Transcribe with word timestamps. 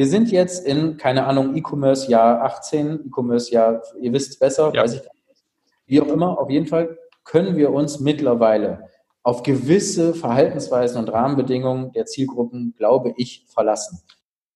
Wir 0.00 0.06
sind 0.06 0.30
jetzt 0.30 0.64
in, 0.64 0.96
keine 0.96 1.26
Ahnung, 1.26 1.54
E-Commerce 1.54 2.10
Jahr 2.10 2.40
18, 2.40 3.00
E-Commerce 3.08 3.52
Jahr, 3.52 3.82
ihr 4.00 4.14
wisst 4.14 4.30
es 4.30 4.38
besser, 4.38 4.72
ja. 4.74 4.82
weiß 4.82 4.94
ich 4.94 5.02
gar 5.02 5.12
nicht. 5.12 5.44
Wie 5.84 6.00
auch 6.00 6.06
immer, 6.06 6.38
auf 6.38 6.48
jeden 6.48 6.66
Fall 6.66 6.96
können 7.22 7.54
wir 7.58 7.70
uns 7.70 8.00
mittlerweile 8.00 8.88
auf 9.22 9.42
gewisse 9.42 10.14
Verhaltensweisen 10.14 10.96
und 10.96 11.10
Rahmenbedingungen 11.10 11.92
der 11.92 12.06
Zielgruppen, 12.06 12.72
glaube 12.78 13.12
ich, 13.18 13.44
verlassen. 13.52 14.00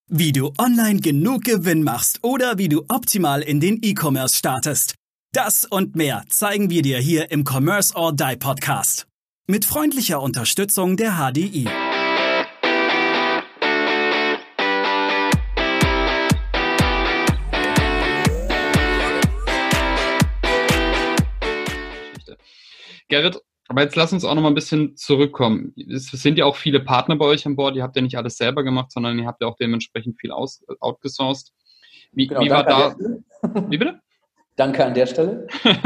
Wie 0.09 0.33
du 0.33 0.51
online 0.59 1.01
genug 1.01 1.45
Gewinn 1.45 1.83
machst 1.83 2.21
oder 2.23 2.57
wie 2.57 2.71
du 2.71 2.87
optimal 2.89 3.43
in 3.43 3.61
den 3.61 3.81
E-Commerce 3.83 4.37
startest. 4.37 4.95
Das 5.35 5.67
und 5.67 5.95
mehr 5.95 6.23
zeigen 6.31 6.71
wir 6.71 6.81
dir 6.81 6.97
hier 6.97 7.31
im 7.31 7.45
Commerce 7.47 7.95
or 7.95 8.15
Die 8.15 8.37
Podcast. 8.39 9.07
Mit 9.47 9.67
freundlicher 9.67 10.23
Unterstützung 10.23 10.97
der 10.97 11.19
HDI. 11.19 11.69
Gerrit, 23.09 23.41
aber 23.69 23.83
jetzt 23.83 23.97
lass 23.97 24.13
uns 24.13 24.25
auch 24.25 24.35
noch 24.35 24.43
mal 24.43 24.49
ein 24.49 24.55
bisschen 24.55 24.97
zurückkommen. 24.97 25.75
Es 25.91 26.07
sind 26.07 26.39
ja 26.39 26.45
auch 26.45 26.57
viele 26.57 26.81
Partner 26.81 27.17
bei 27.17 27.25
euch 27.25 27.47
an 27.47 27.57
Bord. 27.57 27.77
Ihr 27.77 27.83
habt 27.83 27.97
ja 27.97 28.03
nicht 28.03 28.17
alles 28.17 28.37
selber 28.37 28.63
gemacht, 28.63 28.93
sondern 28.93 29.19
ihr 29.19 29.27
habt 29.27 29.41
ja 29.41 29.49
auch 29.49 29.57
dementsprechend 29.57 30.21
viel 30.21 30.33
aus, 30.33 30.63
outgesourced. 30.81 31.53
Wie, 32.13 32.27
genau, 32.27 32.43
wie 32.43 32.51
war 32.51 32.65
da? 32.65 32.95
Wie 33.69 33.79
bitte? 33.79 34.01
Danke 34.57 34.85
an 34.85 34.95
der 34.95 35.07
Stelle. 35.07 35.47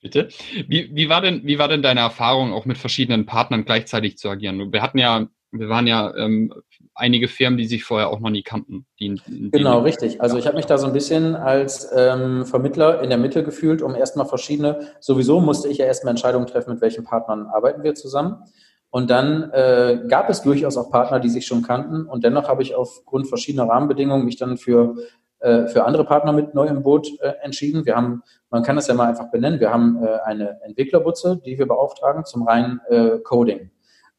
bitte. 0.00 0.28
Wie, 0.66 0.94
wie, 0.94 1.08
war 1.08 1.20
denn, 1.20 1.46
wie 1.46 1.58
war 1.58 1.68
denn 1.68 1.82
deine 1.82 2.00
Erfahrung, 2.00 2.52
auch 2.52 2.64
mit 2.64 2.76
verschiedenen 2.76 3.24
Partnern 3.24 3.64
gleichzeitig 3.64 4.18
zu 4.18 4.28
agieren? 4.28 4.72
Wir 4.72 4.82
hatten 4.82 4.98
ja, 4.98 5.28
wir 5.58 5.68
waren 5.68 5.86
ja 5.86 6.14
ähm, 6.16 6.52
einige 6.94 7.28
Firmen, 7.28 7.58
die 7.58 7.66
sich 7.66 7.84
vorher 7.84 8.08
auch 8.08 8.20
noch 8.20 8.30
nie 8.30 8.42
kannten. 8.42 8.86
Die, 8.98 9.20
die 9.26 9.50
genau, 9.50 9.80
richtig. 9.80 10.20
Also 10.20 10.38
ich 10.38 10.46
habe 10.46 10.56
mich 10.56 10.66
da 10.66 10.78
so 10.78 10.86
ein 10.86 10.92
bisschen 10.92 11.36
als 11.36 11.90
ähm, 11.94 12.46
Vermittler 12.46 13.02
in 13.02 13.10
der 13.10 13.18
Mitte 13.18 13.44
gefühlt, 13.44 13.82
um 13.82 13.94
erstmal 13.94 14.26
verschiedene, 14.26 14.88
sowieso 15.00 15.40
musste 15.40 15.68
ich 15.68 15.78
ja 15.78 15.86
erstmal 15.86 16.12
Entscheidungen 16.12 16.46
treffen, 16.46 16.72
mit 16.72 16.80
welchen 16.80 17.04
Partnern 17.04 17.46
arbeiten 17.46 17.82
wir 17.82 17.94
zusammen. 17.94 18.42
Und 18.90 19.10
dann 19.10 19.50
äh, 19.52 20.04
gab 20.08 20.30
es 20.30 20.42
durchaus 20.42 20.76
auch 20.78 20.90
Partner, 20.90 21.20
die 21.20 21.28
sich 21.28 21.46
schon 21.46 21.62
kannten. 21.62 22.06
Und 22.06 22.24
dennoch 22.24 22.48
habe 22.48 22.62
ich 22.62 22.74
aufgrund 22.74 23.28
verschiedener 23.28 23.68
Rahmenbedingungen 23.68 24.24
mich 24.24 24.36
dann 24.36 24.56
für, 24.56 24.94
äh, 25.40 25.66
für 25.66 25.84
andere 25.84 26.04
Partner 26.04 26.32
mit 26.32 26.54
neu 26.54 26.66
im 26.66 26.82
Boot 26.82 27.08
äh, 27.20 27.34
entschieden. 27.42 27.84
Wir 27.84 27.94
haben, 27.94 28.22
man 28.48 28.62
kann 28.62 28.78
es 28.78 28.86
ja 28.86 28.94
mal 28.94 29.08
einfach 29.08 29.30
benennen, 29.30 29.60
wir 29.60 29.70
haben 29.70 30.02
äh, 30.02 30.18
eine 30.24 30.62
Entwicklerbutze, 30.62 31.42
die 31.44 31.58
wir 31.58 31.66
beauftragen 31.66 32.24
zum 32.24 32.44
reinen 32.44 32.80
äh, 32.88 33.18
Coding. 33.22 33.70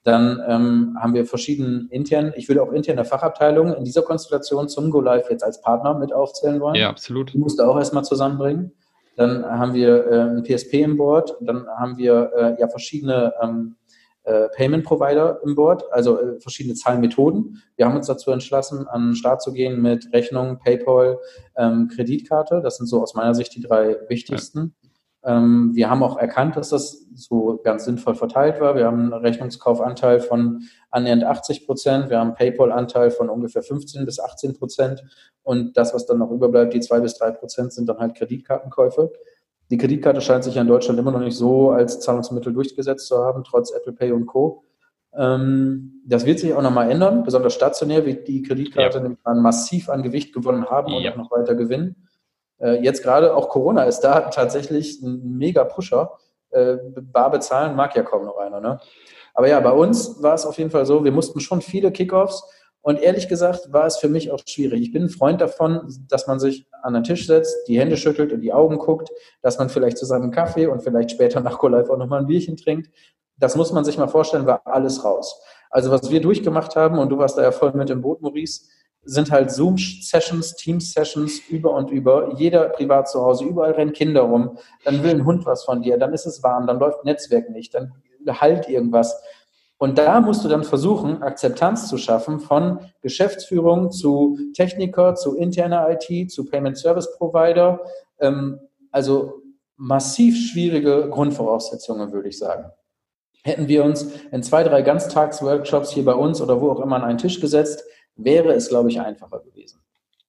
Dann 0.07 0.41
ähm, 0.47 0.97
haben 0.97 1.13
wir 1.13 1.25
verschiedene 1.25 1.85
intern, 1.89 2.31
ich 2.37 2.47
würde 2.47 2.63
auch 2.63 2.71
interne 2.71 3.03
Fachabteilungen 3.03 3.73
in 3.73 3.83
dieser 3.83 4.03
Konstellation 4.03 4.69
zum 4.69 4.89
Go 4.89 5.01
Live 5.01 5.29
jetzt 5.29 5.43
als 5.43 5.59
Partner 5.59 5.99
mit 5.99 6.13
aufzählen 6.13 6.61
wollen. 6.61 6.75
Ja, 6.75 6.87
absolut. 6.87 7.33
Die 7.33 7.37
musst 7.37 7.59
du 7.59 7.63
auch 7.63 7.77
erstmal 7.77 8.05
zusammenbringen. 8.05 8.71
Dann 9.17 9.43
haben 9.43 9.73
wir 9.73 10.07
äh, 10.07 10.19
ein 10.21 10.43
PSP 10.43 10.75
im 10.75 10.95
Board, 10.95 11.35
dann 11.41 11.67
haben 11.67 11.97
wir 11.97 12.31
äh, 12.37 12.55
ja 12.57 12.69
verschiedene 12.69 13.33
ähm, 13.41 13.75
äh, 14.23 14.47
Payment 14.55 14.85
Provider 14.85 15.41
im 15.43 15.55
Board, 15.55 15.83
also 15.91 16.21
äh, 16.21 16.39
verschiedene 16.39 16.75
Zahlmethoden. 16.75 17.61
Wir 17.75 17.85
haben 17.85 17.97
uns 17.97 18.07
dazu 18.07 18.31
entschlossen, 18.31 18.87
an 18.87 19.09
den 19.09 19.15
Start 19.15 19.41
zu 19.41 19.51
gehen 19.51 19.81
mit 19.81 20.07
Rechnung, 20.13 20.57
PayPal, 20.59 21.19
ähm, 21.57 21.89
Kreditkarte. 21.93 22.61
Das 22.63 22.77
sind 22.77 22.87
so 22.87 23.01
aus 23.01 23.13
meiner 23.13 23.35
Sicht 23.35 23.53
die 23.55 23.61
drei 23.61 23.97
wichtigsten. 24.07 24.73
Ähm, 25.27 25.71
wir 25.73 25.89
haben 25.89 26.03
auch 26.03 26.17
erkannt, 26.17 26.55
dass 26.55 26.69
das 26.69 27.05
so 27.13 27.59
ganz 27.61 27.83
sinnvoll 27.83 28.15
verteilt 28.15 28.61
war. 28.61 28.75
Wir 28.75 28.85
haben 28.85 29.11
einen 29.11 29.13
Rechnungskaufanteil 29.13 30.21
von 30.21 30.63
annähernd 30.89 31.25
80 31.25 31.65
Prozent. 31.65 32.09
Wir 32.09 32.19
haben 32.19 32.29
einen 32.29 32.35
PayPal-Anteil 32.35 33.11
von 33.11 33.29
ungefähr 33.29 33.61
15 33.61 34.05
bis 34.05 34.21
18 34.21 34.53
Prozent. 34.53 35.03
Und 35.43 35.75
das, 35.75 35.93
was 35.93 36.05
dann 36.05 36.19
noch 36.19 36.31
überbleibt, 36.31 36.73
die 36.73 36.79
zwei 36.79 37.01
bis 37.01 37.17
drei 37.17 37.31
Prozent, 37.31 37.73
sind 37.73 37.89
dann 37.89 37.97
halt 37.97 38.15
Kreditkartenkäufe. 38.15 39.11
Die 39.69 39.77
Kreditkarte 39.77 40.21
scheint 40.21 40.45
sich 40.45 40.55
ja 40.55 40.61
in 40.61 40.67
Deutschland 40.67 40.97
immer 40.97 41.11
noch 41.11 41.19
nicht 41.19 41.35
so 41.35 41.71
als 41.71 41.99
Zahlungsmittel 41.99 42.53
durchgesetzt 42.53 43.07
zu 43.07 43.17
haben, 43.17 43.43
trotz 43.43 43.71
Apple 43.71 43.91
Pay 43.91 44.13
und 44.13 44.27
Co. 44.27 44.63
Ähm, 45.13 46.03
das 46.05 46.25
wird 46.25 46.39
sich 46.39 46.53
auch 46.53 46.61
nochmal 46.61 46.89
ändern, 46.89 47.23
besonders 47.23 47.53
stationär 47.53 48.05
wird 48.05 48.29
die 48.29 48.43
Kreditkarte 48.43 49.17
ja. 49.25 49.33
massiv 49.33 49.89
an 49.89 50.03
Gewicht 50.03 50.33
gewonnen 50.33 50.69
haben 50.69 50.93
und 50.93 51.01
ja. 51.01 51.11
auch 51.11 51.17
noch 51.17 51.31
weiter 51.31 51.55
gewinnen. 51.55 52.06
Äh, 52.59 52.83
jetzt 52.83 53.03
gerade 53.03 53.35
auch 53.35 53.49
Corona 53.49 53.83
ist 53.83 54.01
da 54.01 54.21
tatsächlich 54.29 55.01
ein 55.01 55.37
mega 55.37 55.63
Pusher. 55.63 56.17
Äh, 56.49 56.77
bar 57.01 57.31
bezahlen 57.31 57.75
mag 57.75 57.95
ja 57.95 58.03
kaum 58.03 58.25
noch 58.25 58.37
einer. 58.37 58.61
Ne? 58.61 58.79
Aber 59.33 59.47
ja, 59.47 59.59
bei 59.59 59.71
uns 59.71 60.21
war 60.21 60.33
es 60.33 60.45
auf 60.45 60.57
jeden 60.57 60.71
Fall 60.71 60.85
so, 60.85 61.03
wir 61.03 61.11
mussten 61.11 61.39
schon 61.39 61.61
viele 61.61 61.91
Kickoffs 61.91 62.43
und 62.81 63.01
ehrlich 63.01 63.27
gesagt 63.27 63.73
war 63.73 63.85
es 63.85 63.97
für 63.97 64.07
mich 64.07 64.31
auch 64.31 64.39
schwierig. 64.47 64.81
Ich 64.81 64.91
bin 64.93 65.03
ein 65.03 65.09
Freund 65.09 65.41
davon, 65.41 65.93
dass 66.07 66.25
man 66.25 66.39
sich 66.39 66.67
an 66.81 66.93
den 66.93 67.03
Tisch 67.03 67.27
setzt, 67.27 67.67
die 67.67 67.79
Hände 67.79 67.97
schüttelt 67.97 68.31
und 68.31 68.41
die 68.41 68.53
Augen 68.53 68.77
guckt, 68.77 69.09
dass 69.41 69.57
man 69.57 69.69
vielleicht 69.69 69.97
zusammen 69.97 70.23
einen 70.23 70.31
Kaffee 70.31 70.67
und 70.67 70.81
vielleicht 70.81 71.11
später 71.11 71.41
nach 71.41 71.57
Co-Life 71.57 71.91
auch 71.91 71.97
nochmal 71.97 72.21
ein 72.21 72.27
Bierchen 72.27 72.55
trinkt. 72.55 72.89
Das 73.37 73.55
muss 73.55 73.71
man 73.71 73.83
sich 73.83 73.97
mal 73.97 74.07
vorstellen, 74.07 74.47
war 74.47 74.61
alles 74.65 75.03
raus. 75.03 75.39
Also 75.69 75.91
was 75.91 76.09
wir 76.09 76.21
durchgemacht 76.21 76.75
haben, 76.75 76.97
und 76.97 77.09
du 77.09 77.17
warst 77.17 77.37
da 77.37 77.43
ja 77.43 77.51
voll 77.51 77.73
mit 77.73 77.89
im 77.89 78.01
Boot, 78.01 78.21
Maurice, 78.21 78.69
sind 79.07 79.31
halt 79.31 79.51
Zoom-Sessions, 79.51 80.55
Teams-Sessions 80.55 81.39
über 81.49 81.73
und 81.73 81.89
über. 81.89 82.33
Jeder 82.37 82.69
privat 82.69 83.09
zu 83.09 83.21
Hause, 83.21 83.45
überall 83.45 83.71
rennen 83.71 83.93
Kinder 83.93 84.21
rum. 84.21 84.57
Dann 84.83 85.01
will 85.01 85.11
ein 85.11 85.25
Hund 85.25 85.45
was 85.45 85.63
von 85.63 85.81
dir, 85.81 85.97
dann 85.97 86.13
ist 86.13 86.25
es 86.25 86.43
warm, 86.43 86.67
dann 86.67 86.79
läuft 86.79 87.05
Netzwerk 87.05 87.49
nicht, 87.49 87.73
dann 87.73 87.93
halt 88.27 88.67
irgendwas. 88.67 89.19
Und 89.77 89.97
da 89.97 90.19
musst 90.19 90.43
du 90.43 90.49
dann 90.49 90.63
versuchen, 90.63 91.21
Akzeptanz 91.21 91.87
zu 91.87 91.97
schaffen 91.97 92.39
von 92.39 92.79
Geschäftsführung 93.01 93.91
zu 93.91 94.37
Techniker, 94.53 95.15
zu 95.15 95.37
interner 95.37 95.87
IT, 95.89 96.31
zu 96.31 96.45
Payment 96.45 96.77
Service 96.77 97.15
Provider. 97.17 97.79
Ähm, 98.19 98.59
also 98.91 99.43
massiv 99.77 100.35
schwierige 100.35 101.09
Grundvoraussetzungen, 101.09 102.11
würde 102.11 102.29
ich 102.29 102.39
sagen. 102.39 102.71
Hätten 103.43 103.67
wir 103.67 103.85
uns 103.85 104.11
in 104.31 104.43
zwei, 104.43 104.63
drei 104.63 104.81
Ganztagsworkshops 104.81 105.91
hier 105.91 106.03
bei 106.03 106.15
uns 106.15 106.41
oder 106.41 106.59
wo 106.59 106.71
auch 106.71 106.81
immer 106.81 106.97
an 106.97 107.03
einen 107.03 107.19
Tisch 107.19 107.39
gesetzt, 107.39 107.83
wäre 108.17 108.53
es, 108.53 108.69
glaube 108.69 108.89
ich, 108.89 108.99
einfacher 108.99 109.39
gewesen. 109.39 109.79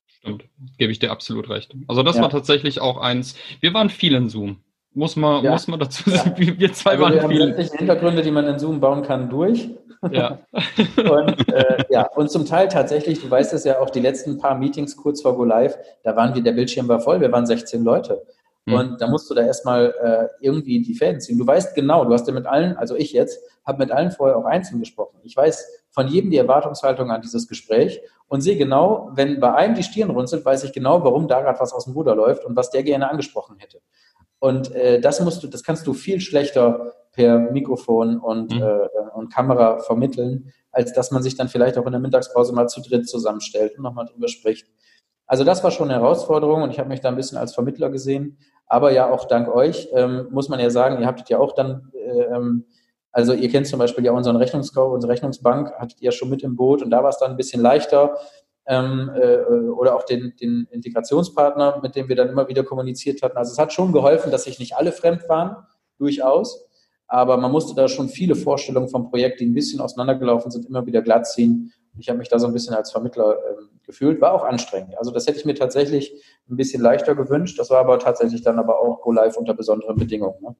Stimmt, 0.06 0.44
gebe 0.78 0.92
ich 0.92 0.98
dir 0.98 1.10
absolut 1.10 1.48
recht. 1.48 1.74
Also 1.86 2.02
das 2.02 2.16
ja. 2.16 2.22
war 2.22 2.30
tatsächlich 2.30 2.80
auch 2.80 2.98
eins. 2.98 3.36
Wir 3.60 3.72
waren 3.74 3.88
viel 3.88 4.14
in 4.14 4.28
Zoom. 4.28 4.58
Muss 4.94 5.16
man, 5.16 5.44
ja. 5.44 5.52
muss 5.52 5.68
man 5.68 5.78
dazu 5.78 6.10
sagen, 6.10 6.34
ja. 6.42 6.58
wir 6.58 6.72
zwei 6.72 6.92
also 6.92 7.02
waren 7.04 7.14
wir 7.14 7.22
haben 7.22 7.30
viel. 7.30 7.40
sämtliche 7.40 7.76
Hintergründe, 7.76 8.22
die 8.22 8.30
man 8.30 8.46
in 8.46 8.58
Zoom 8.58 8.80
bauen 8.80 9.02
kann, 9.02 9.30
durch. 9.30 9.70
Ja. 10.10 10.40
und, 10.96 11.48
äh, 11.52 11.84
ja, 11.90 12.06
und 12.14 12.30
zum 12.30 12.46
Teil 12.46 12.68
tatsächlich, 12.68 13.20
du 13.20 13.30
weißt 13.30 13.52
es 13.52 13.64
ja 13.64 13.80
auch, 13.80 13.90
die 13.90 14.00
letzten 14.00 14.38
paar 14.38 14.56
Meetings 14.56 14.96
kurz 14.96 15.22
vor 15.22 15.36
Go 15.36 15.44
Live, 15.44 15.76
da 16.02 16.16
waren 16.16 16.34
wir, 16.34 16.42
der 16.42 16.52
Bildschirm 16.52 16.88
war 16.88 17.00
voll, 17.00 17.20
wir 17.20 17.30
waren 17.32 17.46
16 17.46 17.84
Leute. 17.84 18.22
Mhm. 18.64 18.74
Und 18.74 19.00
da 19.00 19.08
musst 19.08 19.30
du 19.30 19.34
da 19.34 19.42
erstmal 19.42 19.94
äh, 20.02 20.44
irgendwie 20.44 20.82
die 20.82 20.94
Fäden 20.94 21.20
ziehen. 21.20 21.38
Du 21.38 21.46
weißt 21.46 21.74
genau, 21.74 22.04
du 22.04 22.12
hast 22.12 22.26
ja 22.26 22.34
mit 22.34 22.46
allen, 22.46 22.76
also 22.76 22.94
ich 22.96 23.12
jetzt, 23.12 23.40
habe 23.64 23.78
mit 23.78 23.90
allen 23.90 24.10
vorher 24.10 24.36
auch 24.36 24.44
einzeln 24.44 24.80
gesprochen. 24.80 25.18
Ich 25.22 25.36
weiß 25.36 25.77
von 25.98 26.06
jedem 26.06 26.30
die 26.30 26.36
Erwartungshaltung 26.36 27.10
an 27.10 27.22
dieses 27.22 27.48
Gespräch 27.48 28.00
und 28.28 28.40
sehe 28.40 28.56
genau, 28.56 29.10
wenn 29.14 29.40
bei 29.40 29.52
einem 29.52 29.74
die 29.74 29.82
Stirn 29.82 30.10
runzelt, 30.10 30.44
weiß 30.44 30.62
ich 30.62 30.72
genau, 30.72 31.02
warum 31.02 31.26
da 31.26 31.40
gerade 31.40 31.58
was 31.58 31.72
aus 31.72 31.86
dem 31.86 31.94
Ruder 31.94 32.14
läuft 32.14 32.44
und 32.44 32.54
was 32.54 32.70
der 32.70 32.84
gerne 32.84 33.10
angesprochen 33.10 33.56
hätte. 33.58 33.80
Und 34.38 34.70
äh, 34.76 35.00
das 35.00 35.20
musst 35.20 35.42
du, 35.42 35.48
das 35.48 35.64
kannst 35.64 35.88
du 35.88 35.94
viel 35.94 36.20
schlechter 36.20 36.92
per 37.10 37.40
Mikrofon 37.50 38.20
und, 38.20 38.54
mhm. 38.54 38.62
äh, 38.62 38.88
und 39.16 39.34
Kamera 39.34 39.80
vermitteln, 39.80 40.52
als 40.70 40.92
dass 40.92 41.10
man 41.10 41.24
sich 41.24 41.36
dann 41.36 41.48
vielleicht 41.48 41.76
auch 41.76 41.86
in 41.86 41.90
der 41.90 42.00
Mittagspause 42.00 42.52
mal 42.52 42.68
zu 42.68 42.80
dritt 42.80 43.08
zusammenstellt 43.08 43.76
und 43.76 43.82
nochmal 43.82 44.06
drüber 44.06 44.28
spricht. 44.28 44.68
Also 45.26 45.42
das 45.42 45.64
war 45.64 45.72
schon 45.72 45.90
eine 45.90 46.00
Herausforderung 46.00 46.62
und 46.62 46.70
ich 46.70 46.78
habe 46.78 46.90
mich 46.90 47.00
da 47.00 47.08
ein 47.08 47.16
bisschen 47.16 47.38
als 47.38 47.54
Vermittler 47.54 47.90
gesehen. 47.90 48.38
Aber 48.68 48.92
ja, 48.92 49.10
auch 49.10 49.24
dank 49.24 49.48
euch 49.48 49.88
ähm, 49.94 50.28
muss 50.30 50.48
man 50.48 50.60
ja 50.60 50.70
sagen, 50.70 51.00
ihr 51.00 51.08
habtet 51.08 51.28
ja 51.28 51.40
auch 51.40 51.56
dann, 51.56 51.90
äh, 51.92 52.36
ähm, 52.36 52.66
also 53.18 53.32
ihr 53.32 53.48
kennt 53.48 53.66
zum 53.66 53.80
Beispiel 53.80 54.04
ja 54.04 54.12
unseren 54.12 54.36
Rechnungskauf, 54.36 54.92
unsere 54.92 55.12
Rechnungsbank, 55.12 55.72
hattet 55.72 56.00
ihr 56.00 56.12
schon 56.12 56.28
mit 56.28 56.44
im 56.44 56.54
Boot 56.54 56.82
und 56.82 56.90
da 56.90 57.02
war 57.02 57.10
es 57.10 57.18
dann 57.18 57.32
ein 57.32 57.36
bisschen 57.36 57.60
leichter. 57.60 58.16
Ähm, 58.64 59.10
äh, 59.12 59.38
oder 59.70 59.96
auch 59.96 60.04
den, 60.04 60.36
den 60.40 60.68
Integrationspartner, 60.70 61.80
mit 61.82 61.96
dem 61.96 62.08
wir 62.08 62.14
dann 62.14 62.28
immer 62.28 62.46
wieder 62.46 62.62
kommuniziert 62.62 63.20
hatten. 63.22 63.36
Also 63.36 63.50
es 63.50 63.58
hat 63.58 63.72
schon 63.72 63.92
geholfen, 63.92 64.30
dass 64.30 64.44
sich 64.44 64.60
nicht 64.60 64.76
alle 64.76 64.92
fremd 64.92 65.28
waren, 65.28 65.56
durchaus. 65.98 66.64
Aber 67.08 67.38
man 67.38 67.50
musste 67.50 67.74
da 67.74 67.88
schon 67.88 68.08
viele 68.08 68.36
Vorstellungen 68.36 68.88
vom 68.88 69.10
Projekt, 69.10 69.40
die 69.40 69.46
ein 69.46 69.54
bisschen 69.54 69.80
auseinandergelaufen 69.80 70.52
sind, 70.52 70.66
immer 70.66 70.86
wieder 70.86 71.02
glatt 71.02 71.26
ziehen. 71.26 71.72
Ich 71.98 72.08
habe 72.08 72.20
mich 72.20 72.28
da 72.28 72.38
so 72.38 72.46
ein 72.46 72.52
bisschen 72.52 72.74
als 72.74 72.92
Vermittler 72.92 73.36
ähm, 73.50 73.80
gefühlt, 73.82 74.20
war 74.20 74.32
auch 74.32 74.44
anstrengend. 74.44 74.96
Also 74.96 75.10
das 75.10 75.26
hätte 75.26 75.40
ich 75.40 75.44
mir 75.44 75.56
tatsächlich 75.56 76.12
ein 76.48 76.54
bisschen 76.54 76.82
leichter 76.82 77.16
gewünscht. 77.16 77.58
Das 77.58 77.70
war 77.70 77.80
aber 77.80 77.98
tatsächlich 77.98 78.42
dann 78.42 78.60
aber 78.60 78.78
auch 78.80 79.00
Go 79.00 79.10
Live 79.10 79.36
unter 79.36 79.54
besonderen 79.54 79.96
Bedingungen. 79.96 80.40
Ne? 80.40 80.54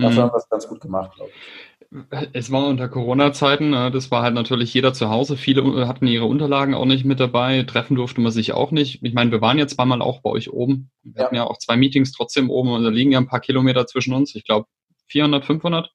Dafür 0.00 0.10
mhm. 0.10 0.26
haben 0.26 0.32
wir 0.32 0.38
es 0.38 0.48
ganz 0.48 0.68
gut 0.68 0.80
gemacht, 0.80 1.14
glaube 1.14 1.30
ich. 1.30 1.36
Es 2.32 2.52
war 2.52 2.68
unter 2.68 2.88
Corona-Zeiten, 2.88 3.70
ne? 3.70 3.90
das 3.90 4.12
war 4.12 4.22
halt 4.22 4.34
natürlich 4.34 4.72
jeder 4.72 4.94
zu 4.94 5.10
Hause. 5.10 5.36
Viele 5.36 5.88
hatten 5.88 6.06
ihre 6.06 6.26
Unterlagen 6.26 6.72
auch 6.72 6.84
nicht 6.84 7.04
mit 7.04 7.18
dabei. 7.18 7.64
Treffen 7.64 7.96
durfte 7.96 8.20
man 8.20 8.30
sich 8.30 8.52
auch 8.52 8.70
nicht. 8.70 9.02
Ich 9.02 9.12
meine, 9.12 9.32
wir 9.32 9.40
waren 9.40 9.58
jetzt 9.58 9.74
zweimal 9.74 10.00
auch 10.00 10.20
bei 10.22 10.30
euch 10.30 10.52
oben. 10.52 10.90
Wir 11.02 11.18
ja. 11.18 11.24
hatten 11.24 11.34
ja 11.34 11.44
auch 11.44 11.58
zwei 11.58 11.76
Meetings 11.76 12.12
trotzdem 12.12 12.48
oben 12.48 12.70
und 12.70 12.84
da 12.84 12.90
liegen 12.90 13.10
ja 13.10 13.18
ein 13.18 13.26
paar 13.26 13.40
Kilometer 13.40 13.88
zwischen 13.88 14.14
uns. 14.14 14.36
Ich 14.36 14.44
glaube 14.44 14.66
400, 15.08 15.44
500, 15.44 15.90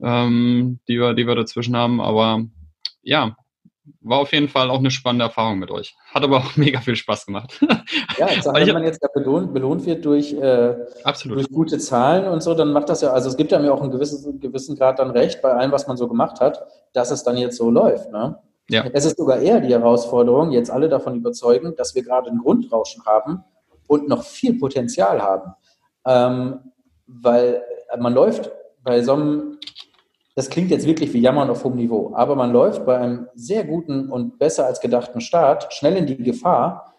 ähm, 0.00 0.78
die 0.86 1.00
wir, 1.00 1.14
die 1.14 1.26
wir 1.26 1.34
dazwischen 1.34 1.76
haben. 1.76 2.00
Aber 2.00 2.44
ja, 3.02 3.36
war 4.00 4.18
auf 4.18 4.32
jeden 4.32 4.48
Fall 4.48 4.70
auch 4.70 4.78
eine 4.78 4.90
spannende 4.90 5.24
Erfahrung 5.26 5.58
mit 5.58 5.70
euch. 5.70 5.96
Hat 6.12 6.22
aber 6.22 6.36
auch 6.38 6.56
mega 6.56 6.80
viel 6.80 6.96
Spaß 6.96 7.26
gemacht. 7.26 7.60
Ja, 8.18 8.28
sag, 8.40 8.54
wenn 8.54 8.72
man 8.72 8.84
jetzt 8.84 9.00
belohnt, 9.14 9.52
belohnt 9.52 9.86
wird 9.86 10.04
durch, 10.04 10.32
äh, 10.32 10.74
durch 11.24 11.48
gute 11.50 11.78
Zahlen 11.78 12.28
und 12.28 12.42
so, 12.42 12.54
dann 12.54 12.72
macht 12.72 12.88
das 12.88 13.00
ja, 13.02 13.10
also 13.12 13.28
es 13.28 13.36
gibt 13.36 13.52
ja 13.52 13.58
mir 13.58 13.72
auch 13.72 13.82
einen 13.82 13.90
gewissen, 13.90 14.40
gewissen 14.40 14.76
Grad 14.76 14.98
dann 14.98 15.10
recht 15.10 15.42
bei 15.42 15.52
allem, 15.52 15.72
was 15.72 15.86
man 15.86 15.96
so 15.96 16.08
gemacht 16.08 16.40
hat, 16.40 16.66
dass 16.92 17.10
es 17.10 17.22
dann 17.22 17.36
jetzt 17.36 17.56
so 17.56 17.70
läuft. 17.70 18.10
Ne? 18.10 18.38
Ja. 18.68 18.84
Es 18.92 19.04
ist 19.04 19.18
sogar 19.18 19.38
eher 19.38 19.60
die 19.60 19.72
Herausforderung, 19.72 20.52
jetzt 20.52 20.70
alle 20.70 20.88
davon 20.88 21.16
überzeugen, 21.16 21.74
dass 21.76 21.94
wir 21.94 22.02
gerade 22.02 22.30
ein 22.30 22.38
Grundrauschen 22.38 23.04
haben 23.04 23.44
und 23.88 24.08
noch 24.08 24.22
viel 24.22 24.58
Potenzial 24.58 25.20
haben. 25.20 25.54
Ähm, 26.06 26.60
weil 27.06 27.62
man 27.98 28.14
läuft 28.14 28.50
bei 28.82 29.02
so 29.02 29.14
einem 29.14 29.58
das 30.40 30.48
klingt 30.48 30.70
jetzt 30.70 30.86
wirklich 30.86 31.12
wie 31.12 31.20
Jammern 31.20 31.50
auf 31.50 31.64
hohem 31.64 31.76
Niveau, 31.76 32.12
aber 32.14 32.34
man 32.34 32.50
läuft 32.50 32.86
bei 32.86 32.96
einem 32.96 33.28
sehr 33.34 33.62
guten 33.62 34.08
und 34.08 34.38
besser 34.38 34.64
als 34.64 34.80
gedachten 34.80 35.20
Start 35.20 35.70
schnell 35.74 35.98
in 35.98 36.06
die 36.06 36.16
Gefahr, 36.16 36.94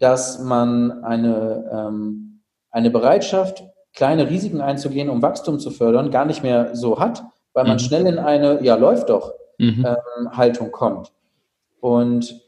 dass 0.00 0.40
man 0.40 1.04
eine, 1.04 1.70
ähm, 1.72 2.40
eine 2.72 2.90
Bereitschaft, 2.90 3.62
kleine 3.94 4.28
Risiken 4.28 4.60
einzugehen, 4.60 5.08
um 5.08 5.22
Wachstum 5.22 5.60
zu 5.60 5.70
fördern, 5.70 6.10
gar 6.10 6.24
nicht 6.24 6.42
mehr 6.42 6.74
so 6.74 6.98
hat, 6.98 7.22
weil 7.52 7.62
man 7.62 7.74
mhm. 7.74 7.78
schnell 7.78 8.06
in 8.08 8.18
eine, 8.18 8.60
ja, 8.64 8.74
läuft 8.74 9.08
doch, 9.08 9.34
mhm. 9.58 9.86
ähm, 9.86 10.36
Haltung 10.36 10.72
kommt. 10.72 11.12
Und 11.78 12.40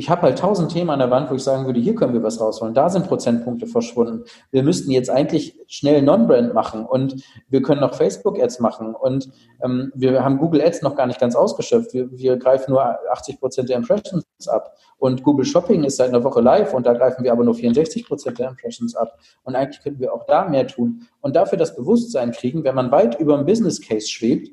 ich 0.00 0.08
habe 0.08 0.22
halt 0.22 0.38
tausend 0.38 0.72
Themen 0.72 0.88
an 0.88 0.98
der 0.98 1.10
Wand, 1.10 1.30
wo 1.30 1.34
ich 1.34 1.42
sagen 1.42 1.66
würde, 1.66 1.78
hier 1.78 1.94
können 1.94 2.14
wir 2.14 2.22
was 2.22 2.40
rausholen. 2.40 2.72
Da 2.72 2.88
sind 2.88 3.06
Prozentpunkte 3.06 3.66
verschwunden. 3.66 4.24
Wir 4.50 4.62
müssten 4.62 4.90
jetzt 4.90 5.10
eigentlich 5.10 5.58
schnell 5.66 6.00
Non-Brand 6.00 6.54
machen 6.54 6.86
und 6.86 7.22
wir 7.50 7.60
können 7.60 7.82
noch 7.82 7.92
Facebook-Ads 7.92 8.60
machen 8.60 8.94
und 8.94 9.28
ähm, 9.62 9.92
wir 9.94 10.24
haben 10.24 10.38
Google 10.38 10.62
Ads 10.62 10.80
noch 10.80 10.96
gar 10.96 11.06
nicht 11.06 11.20
ganz 11.20 11.36
ausgeschöpft. 11.36 11.92
Wir, 11.92 12.10
wir 12.12 12.38
greifen 12.38 12.70
nur 12.70 12.82
80 13.12 13.40
Prozent 13.40 13.68
der 13.68 13.76
Impressions 13.76 14.24
ab 14.48 14.74
und 14.96 15.22
Google 15.22 15.44
Shopping 15.44 15.84
ist 15.84 15.98
seit 15.98 16.08
einer 16.08 16.24
Woche 16.24 16.40
live 16.40 16.72
und 16.72 16.86
da 16.86 16.94
greifen 16.94 17.22
wir 17.22 17.32
aber 17.32 17.44
nur 17.44 17.54
64 17.54 18.06
Prozent 18.06 18.38
der 18.38 18.48
Impressions 18.48 18.96
ab. 18.96 19.18
Und 19.42 19.54
eigentlich 19.54 19.82
könnten 19.82 20.00
wir 20.00 20.14
auch 20.14 20.24
da 20.24 20.48
mehr 20.48 20.66
tun 20.66 21.02
und 21.20 21.36
dafür 21.36 21.58
das 21.58 21.76
Bewusstsein 21.76 22.32
kriegen, 22.32 22.64
wenn 22.64 22.74
man 22.74 22.90
weit 22.90 23.20
über 23.20 23.36
dem 23.36 23.44
Business 23.44 23.82
Case 23.86 24.08
schwebt, 24.08 24.50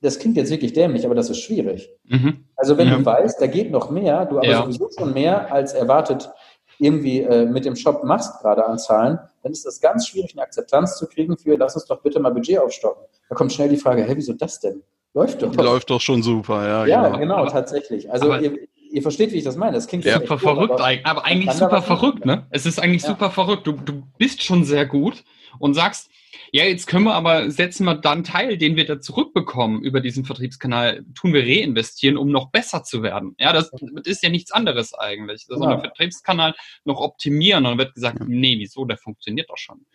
das 0.00 0.18
klingt 0.18 0.36
jetzt 0.36 0.50
wirklich 0.50 0.72
dämlich, 0.72 1.04
aber 1.04 1.14
das 1.14 1.30
ist 1.30 1.40
schwierig. 1.40 1.90
Mhm. 2.04 2.44
Also 2.56 2.76
wenn 2.76 2.88
ja. 2.88 2.96
du 2.96 3.04
weißt, 3.04 3.40
da 3.40 3.46
geht 3.46 3.70
noch 3.70 3.90
mehr, 3.90 4.26
du 4.26 4.38
aber 4.38 4.46
ja. 4.46 4.62
sowieso 4.62 4.90
schon 4.96 5.12
mehr 5.12 5.52
als 5.52 5.72
erwartet 5.72 6.30
irgendwie 6.78 7.20
äh, 7.20 7.46
mit 7.46 7.64
dem 7.64 7.76
Shop 7.76 8.04
machst 8.04 8.40
gerade 8.40 8.66
an 8.66 8.78
Zahlen, 8.78 9.18
dann 9.42 9.52
ist 9.52 9.64
das 9.64 9.80
ganz 9.80 10.08
schwierig, 10.08 10.32
eine 10.34 10.42
Akzeptanz 10.42 10.98
zu 10.98 11.06
kriegen 11.06 11.38
für, 11.38 11.56
lass 11.56 11.74
uns 11.74 11.86
doch 11.86 12.02
bitte 12.02 12.20
mal 12.20 12.30
Budget 12.30 12.58
aufstocken. 12.58 13.02
Da 13.28 13.34
kommt 13.34 13.52
schnell 13.52 13.68
die 13.68 13.76
Frage, 13.76 14.04
hä, 14.04 14.12
wieso 14.14 14.34
das 14.34 14.60
denn? 14.60 14.82
Läuft 15.14 15.40
doch. 15.40 15.54
Läuft 15.54 15.88
doch 15.88 16.00
schon 16.00 16.22
super, 16.22 16.66
ja. 16.66 16.86
Ja, 16.86 17.08
genau, 17.08 17.18
genau 17.18 17.46
tatsächlich. 17.46 18.10
Also 18.12 18.34
ihr, 18.34 18.58
ihr, 18.90 19.00
versteht, 19.00 19.32
wie 19.32 19.36
ich 19.36 19.44
das 19.44 19.56
meine. 19.56 19.72
Das 19.72 19.86
klingt 19.86 20.04
super 20.04 20.34
cool, 20.34 20.38
verrückt, 20.38 20.72
aber, 20.72 20.98
aber 21.04 21.24
eigentlich 21.24 21.52
super 21.52 21.80
verrückt, 21.80 22.26
ne? 22.26 22.46
Es 22.50 22.66
ist 22.66 22.78
eigentlich 22.78 23.02
ja. 23.02 23.08
super 23.08 23.30
verrückt. 23.30 23.66
Du, 23.66 23.72
du 23.72 24.02
bist 24.18 24.42
schon 24.42 24.64
sehr 24.64 24.84
gut 24.84 25.24
und 25.58 25.72
sagst, 25.72 26.10
ja, 26.52 26.64
jetzt 26.64 26.86
können 26.86 27.04
wir 27.04 27.14
aber, 27.14 27.50
setzen 27.50 27.84
wir 27.84 27.94
dann 27.94 28.24
Teil, 28.24 28.56
den 28.56 28.76
wir 28.76 28.86
da 28.86 29.00
zurückbekommen 29.00 29.82
über 29.82 30.00
diesen 30.00 30.24
Vertriebskanal, 30.24 31.04
tun 31.14 31.32
wir 31.32 31.42
reinvestieren, 31.42 32.16
um 32.16 32.30
noch 32.30 32.50
besser 32.50 32.82
zu 32.82 33.02
werden. 33.02 33.34
Ja, 33.38 33.52
das, 33.52 33.70
das 33.70 34.06
ist 34.06 34.22
ja 34.22 34.28
nichts 34.28 34.52
anderes 34.52 34.94
eigentlich. 34.94 35.46
Das 35.48 35.58
ist 35.58 35.64
ein 35.64 35.80
Vertriebskanal 35.80 36.54
noch 36.84 37.00
optimieren 37.00 37.64
und 37.64 37.72
dann 37.72 37.78
wird 37.78 37.94
gesagt, 37.94 38.20
nee, 38.26 38.58
wieso, 38.58 38.84
der 38.84 38.98
funktioniert 38.98 39.50
doch 39.50 39.58
schon. 39.58 39.86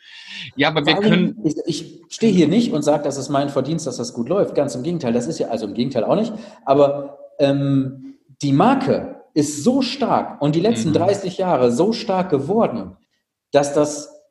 Ja, 0.55 0.69
aber 0.69 0.85
wir 0.85 0.95
können. 0.95 1.39
Ich, 1.43 1.55
ich 1.65 2.01
stehe 2.09 2.33
hier 2.33 2.47
nicht 2.47 2.71
und 2.71 2.83
sage, 2.83 3.03
das 3.03 3.17
ist 3.17 3.29
mein 3.29 3.49
Verdienst, 3.49 3.87
dass 3.87 3.97
das 3.97 4.13
gut 4.13 4.29
läuft. 4.29 4.55
Ganz 4.55 4.75
im 4.75 4.83
Gegenteil, 4.83 5.13
das 5.13 5.27
ist 5.27 5.39
ja, 5.39 5.47
also 5.47 5.65
im 5.65 5.73
Gegenteil 5.73 6.03
auch 6.03 6.15
nicht, 6.15 6.33
aber 6.65 7.19
ähm, 7.39 8.17
die 8.41 8.53
Marke 8.53 9.21
ist 9.33 9.63
so 9.63 9.81
stark 9.81 10.41
und 10.41 10.55
die 10.55 10.59
letzten 10.59 10.89
mhm. 10.89 10.95
30 10.95 11.37
Jahre 11.37 11.71
so 11.71 11.94
stark 11.94 12.29
geworden, 12.29 12.97
dass 13.51 13.73
das, 13.73 14.21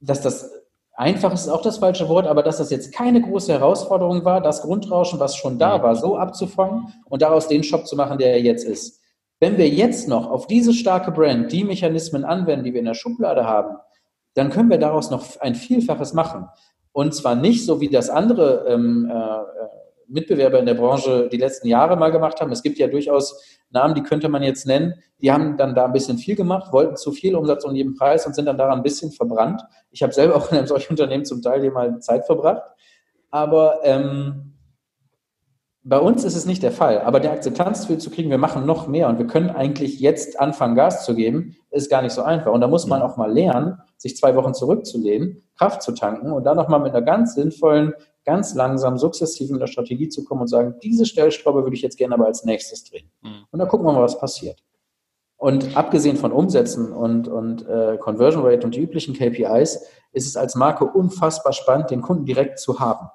dass 0.00 0.20
das 0.20 0.50
einfach 0.98 1.32
ist 1.32 1.48
auch 1.48 1.62
das 1.62 1.78
falsche 1.78 2.08
Wort, 2.08 2.26
aber 2.26 2.42
dass 2.42 2.58
das 2.58 2.70
jetzt 2.70 2.92
keine 2.92 3.22
große 3.22 3.52
Herausforderung 3.52 4.24
war, 4.24 4.40
das 4.40 4.62
Grundrauschen, 4.62 5.20
was 5.20 5.36
schon 5.36 5.58
da 5.58 5.82
war, 5.82 5.94
so 5.94 6.16
abzufangen 6.16 6.92
und 7.06 7.22
daraus 7.22 7.48
den 7.48 7.62
Shop 7.62 7.86
zu 7.86 7.96
machen, 7.96 8.18
der 8.18 8.32
er 8.32 8.42
jetzt 8.42 8.64
ist. 8.64 9.00
Wenn 9.40 9.56
wir 9.56 9.68
jetzt 9.68 10.08
noch 10.08 10.28
auf 10.28 10.48
diese 10.48 10.74
starke 10.74 11.12
Brand 11.12 11.52
die 11.52 11.62
Mechanismen 11.62 12.24
anwenden, 12.24 12.64
die 12.64 12.72
wir 12.72 12.80
in 12.80 12.86
der 12.86 12.94
Schublade 12.94 13.46
haben, 13.46 13.76
dann 14.34 14.50
können 14.50 14.70
wir 14.70 14.78
daraus 14.78 15.10
noch 15.10 15.24
ein 15.40 15.54
Vielfaches 15.54 16.12
machen. 16.12 16.48
Und 16.92 17.14
zwar 17.14 17.36
nicht 17.36 17.64
so 17.64 17.80
wie 17.80 17.88
das 17.88 18.10
andere 18.10 18.66
ähm, 18.68 19.08
äh, 19.08 19.14
Mitbewerber 20.08 20.58
in 20.58 20.66
der 20.66 20.74
Branche 20.74 21.28
die 21.30 21.36
letzten 21.36 21.68
Jahre 21.68 21.96
mal 21.96 22.10
gemacht 22.10 22.40
haben. 22.40 22.50
Es 22.50 22.62
gibt 22.62 22.78
ja 22.78 22.88
durchaus 22.88 23.58
Namen, 23.70 23.94
die 23.94 24.02
könnte 24.02 24.28
man 24.28 24.42
jetzt 24.42 24.66
nennen, 24.66 24.94
die 25.20 25.30
haben 25.30 25.56
dann 25.56 25.74
da 25.74 25.84
ein 25.84 25.92
bisschen 25.92 26.18
viel 26.18 26.36
gemacht, 26.36 26.72
wollten 26.72 26.96
zu 26.96 27.12
viel 27.12 27.36
Umsatz 27.36 27.64
um 27.64 27.74
jeden 27.74 27.94
Preis 27.94 28.26
und 28.26 28.34
sind 28.34 28.46
dann 28.46 28.56
daran 28.56 28.78
ein 28.78 28.82
bisschen 28.82 29.12
verbrannt. 29.12 29.62
Ich 29.90 30.02
habe 30.02 30.12
selber 30.12 30.36
auch 30.36 30.50
in 30.50 30.58
einem 30.58 30.66
solchen 30.66 30.92
Unternehmen 30.92 31.24
zum 31.24 31.42
Teil 31.42 31.60
hier 31.60 31.72
mal 31.72 31.98
Zeit 32.00 32.26
verbracht. 32.26 32.62
Aber 33.30 33.80
ähm, 33.84 34.48
bei 35.88 35.98
uns 35.98 36.24
ist 36.24 36.36
es 36.36 36.44
nicht 36.44 36.62
der 36.62 36.72
Fall. 36.72 37.00
Aber 37.00 37.18
der 37.18 37.32
Akzeptanz 37.32 37.86
zu 37.86 38.10
kriegen, 38.10 38.30
wir 38.30 38.38
machen 38.38 38.66
noch 38.66 38.88
mehr 38.88 39.08
und 39.08 39.18
wir 39.18 39.26
können 39.26 39.48
eigentlich 39.48 40.00
jetzt 40.00 40.38
anfangen, 40.38 40.74
Gas 40.74 41.04
zu 41.04 41.14
geben, 41.14 41.56
ist 41.70 41.90
gar 41.90 42.02
nicht 42.02 42.12
so 42.12 42.22
einfach. 42.22 42.52
Und 42.52 42.60
da 42.60 42.68
muss 42.68 42.86
man 42.86 43.00
auch 43.00 43.16
mal 43.16 43.32
lernen, 43.32 43.78
sich 43.96 44.16
zwei 44.16 44.36
Wochen 44.36 44.52
zurückzulehnen, 44.54 45.42
Kraft 45.56 45.82
zu 45.82 45.92
tanken 45.92 46.30
und 46.30 46.44
dann 46.44 46.56
nochmal 46.56 46.80
mit 46.80 46.94
einer 46.94 47.02
ganz 47.02 47.34
sinnvollen 47.34 47.94
ganz 48.28 48.54
langsam, 48.54 48.98
sukzessiv 48.98 49.50
mit 49.50 49.62
der 49.62 49.68
Strategie 49.68 50.10
zu 50.10 50.22
kommen 50.22 50.42
und 50.42 50.48
sagen, 50.48 50.74
diese 50.82 51.06
Stellschraube 51.06 51.62
würde 51.62 51.74
ich 51.74 51.80
jetzt 51.80 51.96
gerne 51.96 52.14
aber 52.14 52.26
als 52.26 52.44
nächstes 52.44 52.84
drehen. 52.84 53.10
Mhm. 53.22 53.46
Und 53.50 53.58
dann 53.58 53.68
gucken 53.68 53.86
wir 53.86 53.92
mal, 53.94 54.02
was 54.02 54.20
passiert. 54.20 54.62
Und 55.38 55.78
abgesehen 55.78 56.18
von 56.18 56.30
Umsätzen 56.30 56.92
und, 56.92 57.26
und 57.26 57.66
äh, 57.66 57.96
Conversion 57.98 58.44
Rate 58.44 58.66
und 58.66 58.74
die 58.74 58.82
üblichen 58.82 59.14
KPIs, 59.14 59.86
ist 60.12 60.26
es 60.26 60.36
als 60.36 60.56
Marke 60.56 60.84
unfassbar 60.84 61.54
spannend, 61.54 61.90
den 61.90 62.02
Kunden 62.02 62.26
direkt 62.26 62.58
zu 62.58 62.78
haben. 62.78 63.08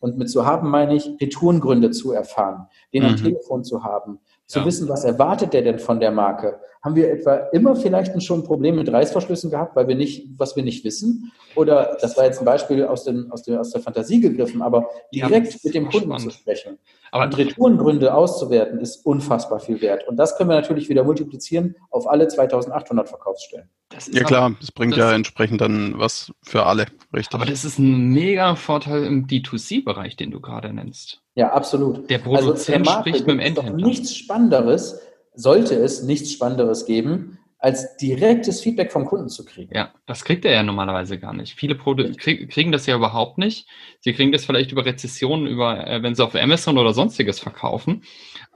Und 0.00 0.18
mit 0.18 0.30
zu 0.30 0.44
haben 0.44 0.68
meine 0.68 0.96
ich, 0.96 1.16
Retourengründe 1.20 1.92
zu 1.92 2.10
erfahren, 2.10 2.66
den 2.92 3.04
mhm. 3.04 3.10
am 3.10 3.16
Telefon 3.16 3.62
zu 3.62 3.84
haben, 3.84 4.18
zu 4.46 4.58
ja. 4.58 4.64
wissen, 4.64 4.88
was 4.88 5.04
erwartet 5.04 5.52
der 5.52 5.62
denn 5.62 5.78
von 5.78 6.00
der 6.00 6.10
Marke? 6.10 6.58
Haben 6.86 6.94
wir 6.94 7.10
etwa 7.10 7.34
immer 7.50 7.74
vielleicht 7.74 8.22
schon 8.22 8.40
ein 8.40 8.44
Problem 8.44 8.76
mit 8.76 8.92
Reißverschlüssen 8.92 9.50
gehabt, 9.50 9.74
weil 9.74 9.88
wir 9.88 9.96
nicht, 9.96 10.28
was 10.38 10.54
wir 10.54 10.62
nicht 10.62 10.84
wissen? 10.84 11.32
Oder 11.56 11.98
das 12.00 12.16
war 12.16 12.26
jetzt 12.26 12.38
ein 12.38 12.44
Beispiel 12.44 12.84
aus, 12.84 13.02
dem, 13.02 13.32
aus, 13.32 13.42
dem, 13.42 13.58
aus 13.58 13.70
der 13.70 13.80
Fantasie 13.80 14.20
gegriffen, 14.20 14.62
aber 14.62 14.88
direkt 15.12 15.54
ja, 15.54 15.58
mit 15.64 15.74
dem 15.74 15.88
Kunden 15.88 16.06
spannend. 16.06 16.22
zu 16.22 16.30
sprechen. 16.30 16.78
Aber 17.10 17.24
und 17.24 17.36
Retourengründe 17.36 18.14
auszuwerten, 18.14 18.78
ist 18.78 19.04
unfassbar 19.04 19.58
viel 19.58 19.80
wert. 19.80 20.06
Und 20.06 20.16
das 20.16 20.36
können 20.36 20.48
wir 20.48 20.54
natürlich 20.54 20.88
wieder 20.88 21.02
multiplizieren 21.02 21.74
auf 21.90 22.06
alle 22.06 22.28
2800 22.28 23.08
Verkaufsstellen. 23.08 23.68
ja 24.12 24.22
klar, 24.22 24.54
das 24.60 24.70
bringt 24.70 24.92
das 24.92 24.98
ja 25.00 25.12
entsprechend 25.12 25.60
dann 25.62 25.98
was 25.98 26.30
für 26.44 26.66
alle, 26.66 26.86
richtig. 27.12 27.34
Aber 27.34 27.46
das 27.46 27.64
ist 27.64 27.80
ein 27.80 28.10
mega 28.12 28.54
Vorteil 28.54 29.02
im 29.02 29.26
D2C-Bereich, 29.26 30.14
den 30.14 30.30
du 30.30 30.40
gerade 30.40 30.72
nennst. 30.72 31.20
Ja, 31.34 31.52
absolut. 31.52 32.08
Der 32.08 32.18
Produzent 32.18 32.86
also 32.86 32.92
der 32.92 33.00
spricht 33.00 33.26
mit 33.26 33.28
dem 33.28 33.40
Endhändler. 33.40 33.86
Nichts 33.86 34.14
Spannenderes, 34.14 35.00
sollte 35.36 35.74
es 35.74 36.02
nichts 36.02 36.32
Spannenderes 36.32 36.86
geben, 36.86 37.38
als 37.58 37.96
direktes 37.96 38.60
Feedback 38.60 38.92
vom 38.92 39.06
Kunden 39.06 39.28
zu 39.28 39.44
kriegen. 39.44 39.74
Ja, 39.74 39.92
das 40.06 40.24
kriegt 40.24 40.44
er 40.44 40.52
ja 40.52 40.62
normalerweise 40.62 41.18
gar 41.18 41.32
nicht. 41.32 41.54
Viele 41.54 41.74
Produkte 41.74 42.12
krieg, 42.14 42.50
kriegen 42.50 42.70
das 42.70 42.86
ja 42.86 42.94
überhaupt 42.94 43.38
nicht. 43.38 43.66
Sie 44.00 44.12
kriegen 44.12 44.30
das 44.30 44.44
vielleicht 44.44 44.72
über 44.72 44.84
Rezessionen, 44.84 45.46
über, 45.46 45.86
äh, 45.86 46.02
wenn 46.02 46.14
sie 46.14 46.22
auf 46.22 46.34
Amazon 46.34 46.76
oder 46.76 46.92
sonstiges 46.92 47.40
verkaufen. 47.40 48.04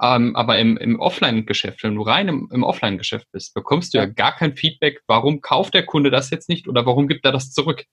Ähm, 0.00 0.36
aber 0.36 0.58
im, 0.58 0.76
im 0.76 1.00
Offline-Geschäft, 1.00 1.82
wenn 1.82 1.94
du 1.94 2.02
rein 2.02 2.28
im, 2.28 2.48
im 2.52 2.62
Offline-Geschäft 2.62 3.26
bist, 3.32 3.54
bekommst 3.54 3.94
du 3.94 3.98
ja. 3.98 4.04
ja 4.04 4.10
gar 4.10 4.36
kein 4.36 4.54
Feedback, 4.54 5.00
warum 5.06 5.40
kauft 5.40 5.74
der 5.74 5.86
Kunde 5.86 6.10
das 6.10 6.30
jetzt 6.30 6.48
nicht 6.48 6.68
oder 6.68 6.84
warum 6.84 7.08
gibt 7.08 7.24
er 7.24 7.32
das 7.32 7.52
zurück. 7.52 7.86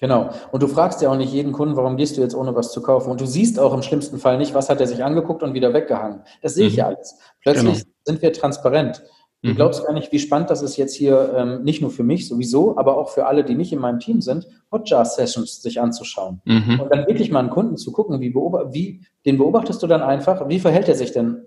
Genau. 0.00 0.30
Und 0.50 0.62
du 0.62 0.66
fragst 0.66 1.00
ja 1.02 1.10
auch 1.10 1.16
nicht 1.16 1.32
jeden 1.32 1.52
Kunden, 1.52 1.76
warum 1.76 1.96
gehst 1.96 2.16
du 2.16 2.20
jetzt 2.20 2.34
ohne 2.34 2.54
was 2.54 2.72
zu 2.72 2.82
kaufen? 2.82 3.10
Und 3.10 3.20
du 3.20 3.26
siehst 3.26 3.60
auch 3.60 3.72
im 3.72 3.82
schlimmsten 3.82 4.18
Fall 4.18 4.38
nicht, 4.38 4.54
was 4.54 4.68
hat 4.68 4.80
er 4.80 4.86
sich 4.86 5.04
angeguckt 5.04 5.42
und 5.42 5.54
wieder 5.54 5.72
weggehangen. 5.72 6.22
Das 6.42 6.54
sehe 6.54 6.66
ich 6.66 6.74
mhm. 6.74 6.78
ja 6.78 6.86
alles. 6.88 7.18
Plötzlich 7.40 7.74
genau. 7.74 7.94
sind 8.04 8.22
wir 8.22 8.32
transparent. 8.32 9.02
Du 9.42 9.50
mhm. 9.50 9.56
glaubst 9.56 9.84
gar 9.84 9.92
nicht, 9.92 10.10
wie 10.10 10.18
spannend 10.18 10.48
das 10.48 10.62
ist 10.62 10.78
jetzt 10.78 10.94
hier, 10.94 11.34
ähm, 11.36 11.64
nicht 11.64 11.82
nur 11.82 11.90
für 11.90 12.02
mich 12.02 12.26
sowieso, 12.26 12.78
aber 12.78 12.96
auch 12.96 13.10
für 13.10 13.26
alle, 13.26 13.44
die 13.44 13.54
nicht 13.54 13.72
in 13.72 13.78
meinem 13.78 14.00
Team 14.00 14.22
sind, 14.22 14.48
Hotjar-Sessions 14.72 15.60
sich 15.60 15.80
anzuschauen. 15.80 16.40
Mhm. 16.46 16.80
Und 16.80 16.90
dann 16.90 17.06
wirklich 17.06 17.30
mal 17.30 17.40
einen 17.40 17.50
Kunden 17.50 17.76
zu 17.76 17.92
gucken, 17.92 18.20
wie, 18.20 18.34
wie, 18.34 19.02
den 19.26 19.36
beobachtest 19.36 19.82
du 19.82 19.86
dann 19.86 20.02
einfach, 20.02 20.48
wie 20.48 20.58
verhält 20.60 20.88
er 20.88 20.94
sich 20.94 21.12
denn 21.12 21.44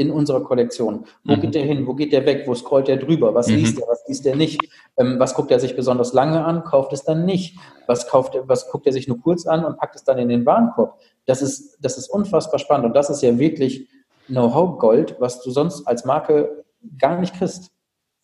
in 0.00 0.10
unserer 0.10 0.42
Kollektion. 0.42 1.04
Wo 1.24 1.36
mhm. 1.36 1.40
geht 1.42 1.54
der 1.54 1.62
hin? 1.62 1.86
Wo 1.86 1.94
geht 1.94 2.12
der 2.12 2.24
weg? 2.24 2.44
Wo 2.46 2.54
scrollt 2.54 2.88
der 2.88 2.96
drüber? 2.96 3.34
Was 3.34 3.48
mhm. 3.48 3.56
liest 3.56 3.78
er? 3.78 3.86
Was 3.86 4.02
liest 4.08 4.24
er 4.24 4.34
nicht? 4.34 4.58
Ähm, 4.96 5.18
was 5.18 5.34
guckt 5.34 5.50
er 5.50 5.60
sich 5.60 5.76
besonders 5.76 6.14
lange 6.14 6.42
an? 6.42 6.64
Kauft 6.64 6.94
es 6.94 7.04
dann 7.04 7.26
nicht? 7.26 7.58
Was 7.86 8.08
kauft 8.08 8.34
er, 8.34 8.48
was 8.48 8.70
guckt 8.70 8.86
er 8.86 8.94
sich 8.94 9.08
nur 9.08 9.20
kurz 9.20 9.46
an 9.46 9.64
und 9.64 9.76
packt 9.76 9.96
es 9.96 10.04
dann 10.04 10.18
in 10.18 10.30
den 10.30 10.46
Warenkorb? 10.46 10.98
Das 11.26 11.42
ist, 11.42 11.78
das 11.82 11.98
ist 11.98 12.08
unfassbar 12.08 12.58
spannend 12.58 12.86
und 12.86 12.94
das 12.94 13.10
ist 13.10 13.22
ja 13.22 13.38
wirklich 13.38 13.88
Know-how-Gold, 14.28 15.16
was 15.18 15.42
du 15.42 15.50
sonst 15.50 15.86
als 15.86 16.06
Marke 16.06 16.64
gar 16.98 17.20
nicht 17.20 17.34
kriegst. 17.34 17.70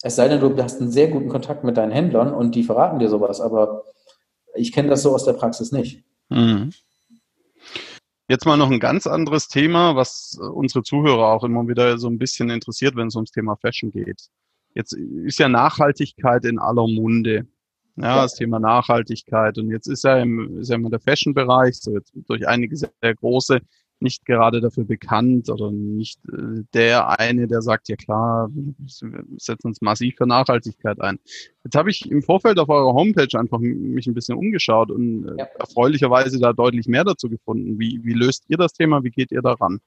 Es 0.02 0.16
sei 0.16 0.28
denn, 0.28 0.40
du 0.40 0.56
hast 0.62 0.80
einen 0.80 0.90
sehr 0.90 1.08
guten 1.08 1.28
Kontakt 1.28 1.62
mit 1.62 1.76
deinen 1.76 1.92
Händlern 1.92 2.32
und 2.32 2.54
die 2.54 2.62
verraten 2.62 2.98
dir 2.98 3.08
sowas, 3.08 3.40
aber 3.40 3.84
ich 4.54 4.72
kenne 4.72 4.88
das 4.88 5.02
so 5.02 5.14
aus 5.14 5.24
der 5.24 5.34
Praxis 5.34 5.72
nicht. 5.72 6.04
Mhm. 6.30 6.70
Jetzt 8.28 8.44
mal 8.44 8.56
noch 8.56 8.70
ein 8.70 8.80
ganz 8.80 9.06
anderes 9.06 9.46
Thema, 9.46 9.94
was 9.94 10.36
unsere 10.40 10.82
Zuhörer 10.82 11.28
auch 11.28 11.44
immer 11.44 11.68
wieder 11.68 11.96
so 11.98 12.08
ein 12.08 12.18
bisschen 12.18 12.50
interessiert, 12.50 12.96
wenn 12.96 13.06
es 13.06 13.14
ums 13.14 13.30
Thema 13.30 13.56
Fashion 13.56 13.92
geht. 13.92 14.28
Jetzt 14.74 14.92
ist 14.92 15.38
ja 15.38 15.48
Nachhaltigkeit 15.48 16.44
in 16.44 16.58
aller 16.58 16.86
Munde. 16.86 17.46
Ja, 17.96 18.22
das 18.22 18.34
Thema 18.34 18.58
Nachhaltigkeit. 18.58 19.56
Und 19.58 19.70
jetzt 19.70 19.86
ist 19.86 20.04
ja 20.04 20.18
im, 20.18 20.58
ist 20.60 20.68
ja 20.68 20.74
immer 20.74 20.90
der 20.90 21.00
Fashion-Bereich, 21.00 21.76
so 21.80 21.92
jetzt 21.92 22.12
durch 22.26 22.46
einige 22.46 22.76
sehr, 22.76 22.92
sehr 23.00 23.14
große, 23.14 23.60
nicht 24.00 24.24
gerade 24.26 24.60
dafür 24.60 24.84
bekannt 24.84 25.48
oder 25.48 25.70
nicht 25.70 26.20
äh, 26.26 26.62
der 26.74 27.18
eine, 27.18 27.46
der 27.46 27.62
sagt, 27.62 27.88
ja 27.88 27.96
klar, 27.96 28.48
wir 28.52 29.24
setzen 29.38 29.68
uns 29.68 29.80
massiv 29.80 30.16
für 30.16 30.26
Nachhaltigkeit 30.26 31.00
ein. 31.00 31.18
Jetzt 31.64 31.76
habe 31.76 31.90
ich 31.90 32.10
im 32.10 32.22
Vorfeld 32.22 32.58
auf 32.58 32.68
eurer 32.68 32.92
Homepage 32.92 33.38
einfach 33.38 33.58
mich 33.58 34.06
ein 34.06 34.14
bisschen 34.14 34.36
umgeschaut 34.36 34.90
und 34.90 35.28
äh, 35.28 35.38
ja. 35.38 35.44
erfreulicherweise 35.58 36.38
da 36.38 36.52
deutlich 36.52 36.86
mehr 36.86 37.04
dazu 37.04 37.28
gefunden. 37.28 37.78
Wie, 37.78 38.00
wie 38.02 38.12
löst 38.12 38.44
ihr 38.48 38.56
das 38.56 38.72
Thema? 38.72 39.02
Wie 39.02 39.10
geht 39.10 39.32
ihr 39.32 39.42
daran? 39.42 39.80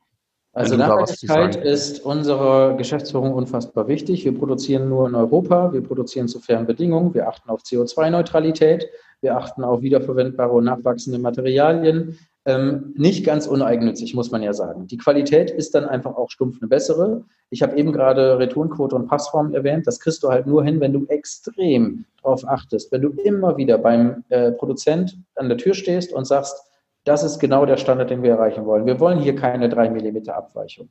Also 0.52 0.76
Nachhaltigkeit 0.76 1.56
ist 1.56 2.04
unserer 2.04 2.76
Geschäftsführung 2.76 3.34
unfassbar 3.34 3.88
wichtig. 3.88 4.26
Wir 4.26 4.36
produzieren 4.36 4.90
nur 4.90 5.08
in 5.08 5.14
Europa, 5.14 5.72
wir 5.72 5.82
produzieren 5.82 6.28
zu 6.28 6.40
fairen 6.40 6.66
Bedingungen, 6.66 7.14
wir 7.14 7.28
achten 7.28 7.50
auf 7.50 7.62
CO2-Neutralität, 7.62 8.90
wir 9.22 9.38
achten 9.38 9.64
auf 9.64 9.82
wiederverwendbare 9.82 10.52
und 10.52 10.64
nachwachsende 10.66 11.20
Materialien. 11.20 12.18
Ähm, 12.46 12.94
nicht 12.96 13.26
ganz 13.26 13.48
uneigennützig, 13.48 14.16
muss 14.16 14.32
man 14.32 14.42
ja 14.42 14.54
sagen. 14.54 14.88
Die 14.88 14.98
Qualität 14.98 15.52
ist 15.52 15.76
dann 15.76 15.86
einfach 15.86 16.16
auch 16.16 16.30
stumpf 16.30 16.58
eine 16.62 16.70
bessere. 16.70 17.26
Ich 17.50 17.62
habe 17.62 17.76
eben 17.78 17.92
gerade 17.92 18.40
Returnquote 18.40 18.96
und 18.96 19.08
Passform 19.08 19.54
erwähnt. 19.54 19.86
Das 19.86 20.00
kriegst 20.00 20.24
du 20.24 20.30
halt 20.30 20.48
nur 20.48 20.64
hin, 20.64 20.80
wenn 20.80 20.94
du 20.94 21.06
extrem 21.08 22.06
darauf 22.24 22.48
achtest. 22.48 22.92
Wenn 22.92 23.02
du 23.02 23.10
immer 23.10 23.58
wieder 23.58 23.78
beim 23.78 24.24
äh, 24.30 24.52
Produzent 24.52 25.18
an 25.36 25.50
der 25.50 25.58
Tür 25.58 25.74
stehst 25.74 26.14
und 26.14 26.26
sagst, 26.26 26.56
das 27.04 27.24
ist 27.24 27.40
genau 27.40 27.66
der 27.66 27.78
Standard, 27.78 28.10
den 28.10 28.24
wir 28.24 28.32
erreichen 28.32 28.66
wollen. 28.66 28.86
Wir 28.86 29.00
wollen 29.00 29.20
hier 29.20 29.36
keine 29.36 29.68
drei 29.68 29.90
Millimeter 29.90 30.36
Abweichung. 30.36 30.90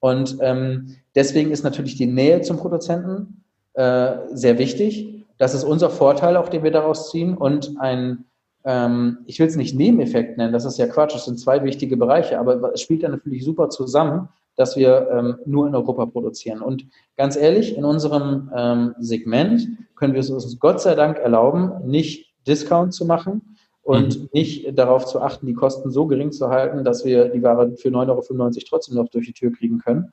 Und 0.00 0.38
ähm, 0.40 0.96
deswegen 1.14 1.50
ist 1.50 1.64
natürlich 1.64 1.96
die 1.96 2.06
Nähe 2.06 2.40
zum 2.42 2.56
Produzenten 2.56 3.44
äh, 3.74 4.16
sehr 4.32 4.58
wichtig. 4.58 5.26
Das 5.38 5.54
ist 5.54 5.64
unser 5.64 5.90
Vorteil, 5.90 6.36
auch 6.36 6.48
den 6.48 6.62
wir 6.62 6.70
daraus 6.70 7.10
ziehen. 7.10 7.36
Und 7.36 7.76
ein, 7.80 8.24
ähm, 8.68 9.18
ich 9.24 9.38
will 9.40 9.46
es 9.46 9.56
nicht 9.56 9.74
Nebeneffekt 9.74 10.36
nennen, 10.36 10.52
das 10.52 10.66
ist 10.66 10.76
ja 10.78 10.86
Quatsch, 10.86 11.14
das 11.14 11.24
sind 11.24 11.40
zwei 11.40 11.64
wichtige 11.64 11.96
Bereiche, 11.96 12.38
aber 12.38 12.74
es 12.74 12.82
spielt 12.82 13.02
dann 13.02 13.12
natürlich 13.12 13.42
super 13.42 13.70
zusammen, 13.70 14.28
dass 14.56 14.76
wir 14.76 15.08
ähm, 15.10 15.36
nur 15.46 15.66
in 15.66 15.74
Europa 15.74 16.04
produzieren. 16.04 16.60
Und 16.60 16.86
ganz 17.16 17.36
ehrlich, 17.36 17.78
in 17.78 17.86
unserem 17.86 18.50
ähm, 18.54 18.94
Segment 18.98 19.66
können 19.96 20.12
wir 20.12 20.20
es 20.20 20.28
uns 20.28 20.58
Gott 20.58 20.82
sei 20.82 20.94
Dank 20.94 21.16
erlauben, 21.16 21.88
nicht 21.88 22.34
Discount 22.46 22.92
zu 22.92 23.06
machen, 23.06 23.56
und 23.88 24.20
mhm. 24.20 24.28
nicht 24.34 24.78
darauf 24.78 25.06
zu 25.06 25.22
achten, 25.22 25.46
die 25.46 25.54
Kosten 25.54 25.90
so 25.90 26.06
gering 26.06 26.30
zu 26.30 26.50
halten, 26.50 26.84
dass 26.84 27.06
wir 27.06 27.30
die 27.30 27.42
Ware 27.42 27.74
für 27.78 27.88
9,95 27.88 28.10
Euro 28.10 28.52
trotzdem 28.68 28.96
noch 28.96 29.08
durch 29.08 29.28
die 29.28 29.32
Tür 29.32 29.50
kriegen 29.50 29.78
können, 29.78 30.12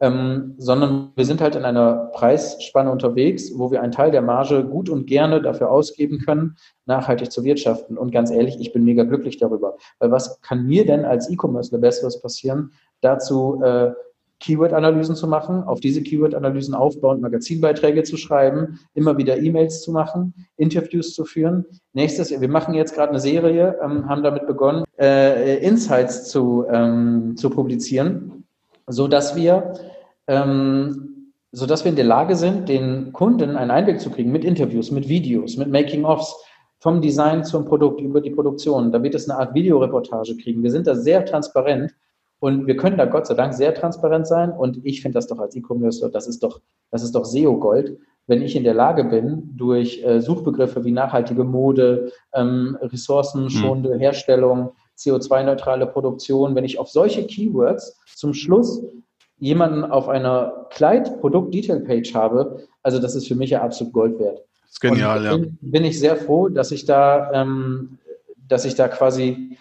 ähm, 0.00 0.54
sondern 0.58 1.12
wir 1.14 1.24
sind 1.24 1.40
halt 1.40 1.54
in 1.54 1.64
einer 1.64 2.10
Preisspanne 2.14 2.90
unterwegs, 2.90 3.52
wo 3.56 3.70
wir 3.70 3.82
einen 3.82 3.92
Teil 3.92 4.10
der 4.10 4.22
Marge 4.22 4.64
gut 4.64 4.88
und 4.88 5.06
gerne 5.06 5.40
dafür 5.40 5.70
ausgeben 5.70 6.18
können, 6.18 6.56
nachhaltig 6.86 7.30
zu 7.30 7.44
wirtschaften. 7.44 7.96
Und 7.96 8.10
ganz 8.10 8.30
ehrlich, 8.30 8.58
ich 8.60 8.72
bin 8.72 8.84
mega 8.84 9.04
glücklich 9.04 9.38
darüber, 9.38 9.76
weil 9.98 10.10
was 10.10 10.40
kann 10.40 10.66
mir 10.66 10.84
denn 10.84 11.04
als 11.04 11.30
E-Commerce 11.30 11.76
Besseres 11.78 12.20
passieren, 12.20 12.72
dazu 13.00 13.60
äh, 13.62 13.92
Keyword-Analysen 14.40 15.14
zu 15.14 15.26
machen, 15.26 15.62
auf 15.62 15.80
diese 15.80 16.02
Keyword-Analysen 16.02 16.74
aufbauend 16.74 17.22
Magazinbeiträge 17.22 18.02
zu 18.02 18.16
schreiben, 18.16 18.78
immer 18.94 19.16
wieder 19.16 19.38
E-Mails 19.38 19.82
zu 19.82 19.92
machen, 19.92 20.34
Interviews 20.56 21.14
zu 21.14 21.24
führen. 21.24 21.64
Nächstes, 21.92 22.38
wir 22.38 22.48
machen 22.48 22.74
jetzt 22.74 22.94
gerade 22.94 23.10
eine 23.10 23.20
Serie, 23.20 23.78
ähm, 23.82 24.08
haben 24.08 24.22
damit 24.22 24.46
begonnen, 24.46 24.84
äh, 24.98 25.64
Insights 25.64 26.28
zu, 26.28 26.66
ähm, 26.70 27.36
zu 27.36 27.48
publizieren, 27.48 28.43
so 28.86 29.08
dass 29.08 29.36
wir 29.36 29.74
ähm, 30.26 31.14
so 31.52 31.66
dass 31.66 31.84
wir 31.84 31.90
in 31.90 31.96
der 31.96 32.04
Lage 32.04 32.34
sind, 32.34 32.68
den 32.68 33.12
Kunden 33.12 33.56
einen 33.56 33.70
Einblick 33.70 34.00
zu 34.00 34.10
kriegen 34.10 34.32
mit 34.32 34.44
Interviews, 34.44 34.90
mit 34.90 35.08
Videos, 35.08 35.56
mit 35.56 35.70
Making-ofs, 35.70 36.34
vom 36.80 37.00
Design 37.00 37.44
zum 37.44 37.64
Produkt 37.64 38.00
über 38.00 38.20
die 38.20 38.30
Produktion. 38.30 38.90
Da 38.90 39.02
wird 39.02 39.14
es 39.14 39.30
eine 39.30 39.38
Art 39.38 39.54
Videoreportage 39.54 40.36
kriegen. 40.36 40.62
Wir 40.62 40.70
sind 40.70 40.86
da 40.86 40.94
sehr 40.94 41.24
transparent 41.24 41.94
und 42.40 42.66
wir 42.66 42.76
können 42.76 42.98
da 42.98 43.06
Gott 43.06 43.26
sei 43.26 43.34
Dank 43.34 43.54
sehr 43.54 43.72
transparent 43.72 44.26
sein. 44.26 44.50
Und 44.50 44.84
ich 44.84 45.00
finde 45.00 45.14
das 45.14 45.28
doch 45.28 45.38
als 45.38 45.56
E-Commerce, 45.56 46.10
das 46.10 46.26
ist 46.26 46.42
doch, 46.42 46.60
das 46.90 47.02
ist 47.02 47.14
doch 47.14 47.24
SEO-Gold, 47.24 47.98
wenn 48.26 48.42
ich 48.42 48.56
in 48.56 48.64
der 48.64 48.74
Lage 48.74 49.04
bin, 49.04 49.50
durch 49.56 50.04
äh, 50.04 50.20
Suchbegriffe 50.20 50.84
wie 50.84 50.92
nachhaltige 50.92 51.44
Mode, 51.44 52.12
ähm, 52.34 52.76
ressourcenschonende 52.82 53.94
mhm. 53.94 54.00
Herstellung, 54.00 54.72
CO2-neutrale 54.98 55.86
Produktion, 55.86 56.54
wenn 56.54 56.64
ich 56.64 56.78
auf 56.78 56.88
solche 56.88 57.26
Keywords 57.26 57.98
zum 58.14 58.34
Schluss 58.34 58.82
jemanden 59.38 59.84
auf 59.84 60.08
einer 60.08 60.66
Kleid-Produkt-Detail-Page 60.70 62.14
habe, 62.14 62.64
also 62.82 62.98
das 62.98 63.14
ist 63.14 63.28
für 63.28 63.34
mich 63.34 63.50
ja 63.50 63.62
absolut 63.62 63.92
Gold 63.92 64.18
wert. 64.18 64.38
Das 64.62 64.72
ist 64.72 64.80
genial, 64.80 65.20
bin, 65.20 65.44
ja. 65.44 65.50
Bin 65.60 65.84
ich 65.84 65.98
sehr 65.98 66.16
froh, 66.16 66.48
dass 66.48 66.70
ich 66.70 66.84
da, 66.84 67.32
ähm, 67.32 67.98
dass 68.48 68.64
ich 68.64 68.74
da 68.74 68.88
quasi 68.88 69.56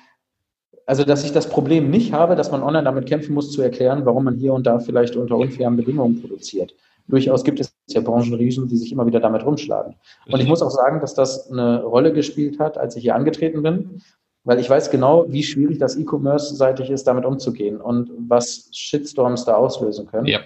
also 0.86 1.04
dass 1.04 1.24
ich 1.24 1.32
das 1.32 1.48
Problem 1.48 1.90
nicht 1.90 2.14
habe, 2.14 2.36
dass 2.36 2.52
man 2.52 2.64
online 2.64 2.84
damit 2.84 3.06
kämpfen 3.06 3.34
muss, 3.34 3.52
zu 3.52 3.62
erklären, 3.62 4.06
warum 4.06 4.26
man 4.26 4.36
hier 4.36 4.54
und 4.54 4.68
da 4.68 4.80
vielleicht 4.80 5.16
unter 5.16 5.38
unfairen 5.38 5.78
Bedingungen 5.78 6.22
produziert. 6.22 6.76
Durchaus 7.08 7.44
gibt 7.44 7.60
es 7.60 7.76
ja 7.90 8.02
Branchenriesen, 8.02 8.68
die 8.68 8.78
sich 8.78 8.92
immer 8.92 9.06
wieder 9.06 9.20
damit 9.20 9.46
rumschlagen. 9.46 9.96
Und 10.28 10.40
ich 10.40 10.48
muss 10.48 10.62
auch 10.62 10.70
sagen, 10.70 11.02
dass 11.02 11.14
das 11.14 11.52
eine 11.52 11.84
Rolle 11.84 12.14
gespielt 12.14 12.60
hat, 12.60 12.78
als 12.78 12.96
ich 12.96 13.04
hier 13.04 13.16
angetreten 13.16 13.62
bin, 13.62 14.02
weil 14.44 14.60
ich 14.60 14.70
weiß 14.70 14.92
genau, 14.92 15.26
wie 15.30 15.44
schwierig 15.44 15.80
das 15.80 15.96
E-Commerce-seitig 15.96 16.90
ist, 16.90 17.06
damit 17.06 17.26
umzugehen 17.26 17.80
und 17.80 18.12
was 18.28 18.70
Shitstorms 18.72 19.46
da 19.46 19.56
auslösen 19.56 20.06
können. 20.08 20.28
Ja. 20.28 20.40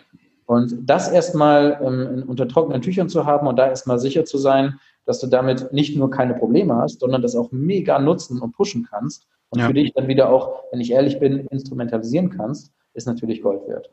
Und 0.46 0.78
das 0.84 1.10
erstmal 1.12 1.80
ähm, 1.84 2.24
unter 2.28 2.48
trockenen 2.48 2.82
Tüchern 2.82 3.10
zu 3.10 3.26
haben 3.26 3.48
und 3.48 3.58
da 3.58 3.68
erstmal 3.68 4.00
sicher 4.00 4.24
zu 4.24 4.38
sein, 4.38 4.80
dass 5.06 5.20
du 5.20 5.28
damit 5.28 5.74
nicht 5.74 5.98
nur 5.98 6.10
keine 6.10 6.36
Probleme 6.36 6.76
hast, 6.76 7.00
sondern 7.00 7.22
das 7.22 7.36
auch 7.36 7.52
mega 7.52 8.00
nutzen 8.00 8.42
und 8.42 8.54
pushen 8.54 8.88
kannst 8.90 9.28
und 9.50 9.60
ja. 9.60 9.68
für 9.68 9.74
dich 9.74 9.94
dann 9.94 10.08
wieder 10.08 10.30
auch, 10.30 10.64
wenn 10.72 10.80
ich 10.80 10.92
ehrlich 10.92 11.20
bin, 11.20 11.48
instrumentalisieren 11.48 12.30
kannst, 12.30 12.72
ist 12.94 13.08
natürlich 13.08 13.42
Gold 13.42 13.68
wert. 13.68 13.90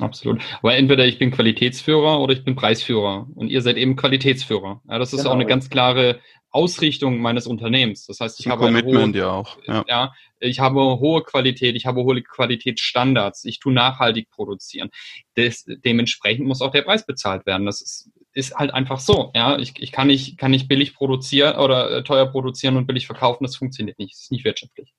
Absolut. 0.00 0.40
Aber 0.62 0.76
entweder 0.76 1.06
ich 1.06 1.18
bin 1.18 1.30
Qualitätsführer 1.30 2.20
oder 2.20 2.32
ich 2.32 2.44
bin 2.44 2.54
Preisführer 2.54 3.26
und 3.34 3.48
ihr 3.48 3.62
seid 3.62 3.76
eben 3.76 3.96
Qualitätsführer. 3.96 4.80
Ja, 4.88 4.98
das 4.98 5.12
ist 5.12 5.20
genau. 5.20 5.30
auch 5.30 5.34
eine 5.34 5.46
ganz 5.46 5.70
klare 5.70 6.20
Ausrichtung 6.50 7.18
meines 7.20 7.46
Unternehmens. 7.46 8.06
Das 8.06 8.20
heißt, 8.20 8.40
ich 8.40 8.46
Ein 8.46 8.52
habe 8.52 8.66
Commitment 8.66 9.14
hohe, 9.14 9.20
ja 9.20 9.30
auch. 9.30 9.58
Ja. 9.66 9.84
ja. 9.86 10.14
ich 10.40 10.60
habe 10.60 10.80
hohe 10.80 11.22
Qualität, 11.22 11.76
ich 11.76 11.84
habe 11.84 12.02
hohe 12.02 12.22
Qualitätsstandards, 12.22 13.44
ich 13.44 13.60
tue 13.60 13.72
nachhaltig 13.72 14.30
produzieren. 14.30 14.90
Des, 15.36 15.64
dementsprechend 15.66 16.46
muss 16.46 16.62
auch 16.62 16.70
der 16.70 16.82
Preis 16.82 17.04
bezahlt 17.04 17.44
werden. 17.44 17.66
Das 17.66 17.82
ist, 17.82 18.10
ist 18.32 18.54
halt 18.54 18.72
einfach 18.72 18.98
so. 18.98 19.30
Ja, 19.34 19.58
ich, 19.58 19.74
ich 19.78 19.92
kann 19.92 20.06
nicht 20.06 20.38
kann 20.38 20.50
nicht 20.50 20.68
billig 20.68 20.94
produzieren 20.94 21.58
oder 21.58 21.90
äh, 21.90 22.02
teuer 22.02 22.26
produzieren 22.26 22.76
und 22.76 22.86
billig 22.86 23.06
verkaufen. 23.06 23.44
Das 23.44 23.56
funktioniert 23.56 23.98
nicht. 23.98 24.14
Das 24.14 24.22
ist 24.22 24.32
nicht 24.32 24.44
wirtschaftlich. 24.44 24.94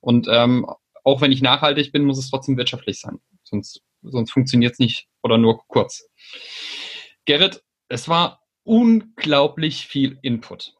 Und 0.00 0.26
ähm, 0.30 0.66
auch 1.10 1.20
wenn 1.20 1.32
ich 1.32 1.42
nachhaltig 1.42 1.92
bin, 1.92 2.04
muss 2.04 2.18
es 2.18 2.30
trotzdem 2.30 2.56
wirtschaftlich 2.56 3.00
sein. 3.00 3.18
Sonst, 3.42 3.82
sonst 4.02 4.30
funktioniert 4.30 4.72
es 4.74 4.78
nicht 4.78 5.08
oder 5.22 5.38
nur 5.38 5.66
kurz. 5.66 6.08
Gerrit, 7.24 7.62
es 7.88 8.08
war 8.08 8.40
unglaublich 8.64 9.86
viel 9.86 10.18
Input. 10.22 10.74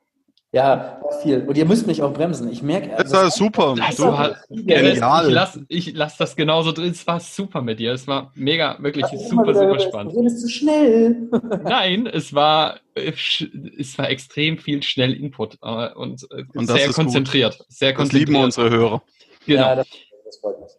Ja, 0.52 1.00
viel. 1.22 1.44
Und 1.46 1.56
ihr 1.56 1.64
müsst 1.64 1.86
mich 1.86 2.02
auch 2.02 2.12
bremsen. 2.12 2.50
Ich 2.50 2.60
merke. 2.60 2.96
Also, 2.96 3.02
das 3.02 3.12
war 3.12 3.30
super. 3.30 3.74
Das 3.76 3.96
du 3.96 4.04
war 4.04 4.36
genial. 4.48 5.28
Ich 5.28 5.32
lasse 5.32 5.64
ich 5.68 5.92
lass 5.94 6.16
das 6.16 6.34
genauso 6.34 6.72
drin. 6.72 6.90
Es 6.90 7.06
war 7.06 7.20
super 7.20 7.62
mit 7.62 7.78
dir. 7.78 7.92
Es 7.92 8.08
war 8.08 8.32
mega, 8.34 8.76
wirklich 8.80 9.04
also 9.04 9.28
super, 9.28 9.54
super 9.54 9.78
spannend. 9.78 10.12
Du 10.12 10.24
bist 10.24 10.40
zu 10.40 10.48
schnell. 10.48 11.28
Nein, 11.62 12.08
es 12.08 12.34
war, 12.34 12.80
es 12.96 13.96
war 13.96 14.10
extrem 14.10 14.58
viel 14.58 14.82
schnell 14.82 15.12
Input 15.12 15.56
äh, 15.62 15.92
und, 15.94 16.26
äh, 16.32 16.42
und 16.52 16.66
sehr 16.66 16.88
konzentriert. 16.88 17.58
Gut. 17.58 17.66
Sehr 17.68 17.94
konzentriert. 17.94 18.28
Das 18.28 18.32
lieben 18.32 18.44
unsere 18.44 18.70
Hörer. 18.70 19.02
Genau. 19.46 19.60
Ja, 19.60 19.84
das, 20.30 20.40
freut 20.40 20.60
mich. 20.60 20.70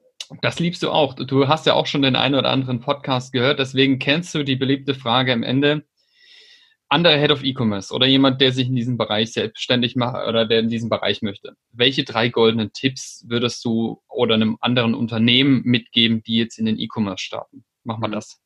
Das 0.42 0.60
liebst 0.60 0.82
du 0.82 0.90
auch. 0.92 1.14
Du 1.14 1.48
hast 1.48 1.66
ja 1.66 1.74
auch 1.74 1.88
schon 1.88 2.02
den 2.02 2.16
einen 2.16 2.36
oder 2.36 2.50
anderen 2.50 2.80
Podcast 2.80 3.34
gehört, 3.34 3.60
deswegen 3.60 4.00
kennst 4.00 4.34
du 4.34 4.44
die 4.44 4.56
beliebte 4.56 4.94
Frage 4.94 5.34
am 5.34 5.44
Ende 5.44 5.84
anderer 6.92 7.18
Head 7.18 7.32
of 7.32 7.44
E-Commerce 7.44 7.94
oder 7.94 8.06
jemand, 8.06 8.42
der 8.42 8.52
sich 8.52 8.68
in 8.68 8.76
diesem 8.76 8.98
Bereich 8.98 9.32
selbstständig 9.32 9.96
macht 9.96 10.28
oder 10.28 10.46
der 10.46 10.60
in 10.60 10.68
diesem 10.68 10.90
Bereich 10.90 11.22
möchte. 11.22 11.56
Welche 11.72 12.04
drei 12.04 12.28
goldenen 12.28 12.74
Tipps 12.74 13.24
würdest 13.30 13.64
du 13.64 14.02
oder 14.10 14.36
einem 14.36 14.58
anderen 14.60 14.94
Unternehmen 14.94 15.62
mitgeben, 15.64 16.22
die 16.24 16.36
jetzt 16.36 16.60
in 16.60 16.66
den 16.66 16.78
E-Commerce 16.78 17.24
starten? 17.24 17.64
Mach 17.86 17.98
mal 17.98 18.10
mhm. 18.10 18.14
das. 18.14 18.41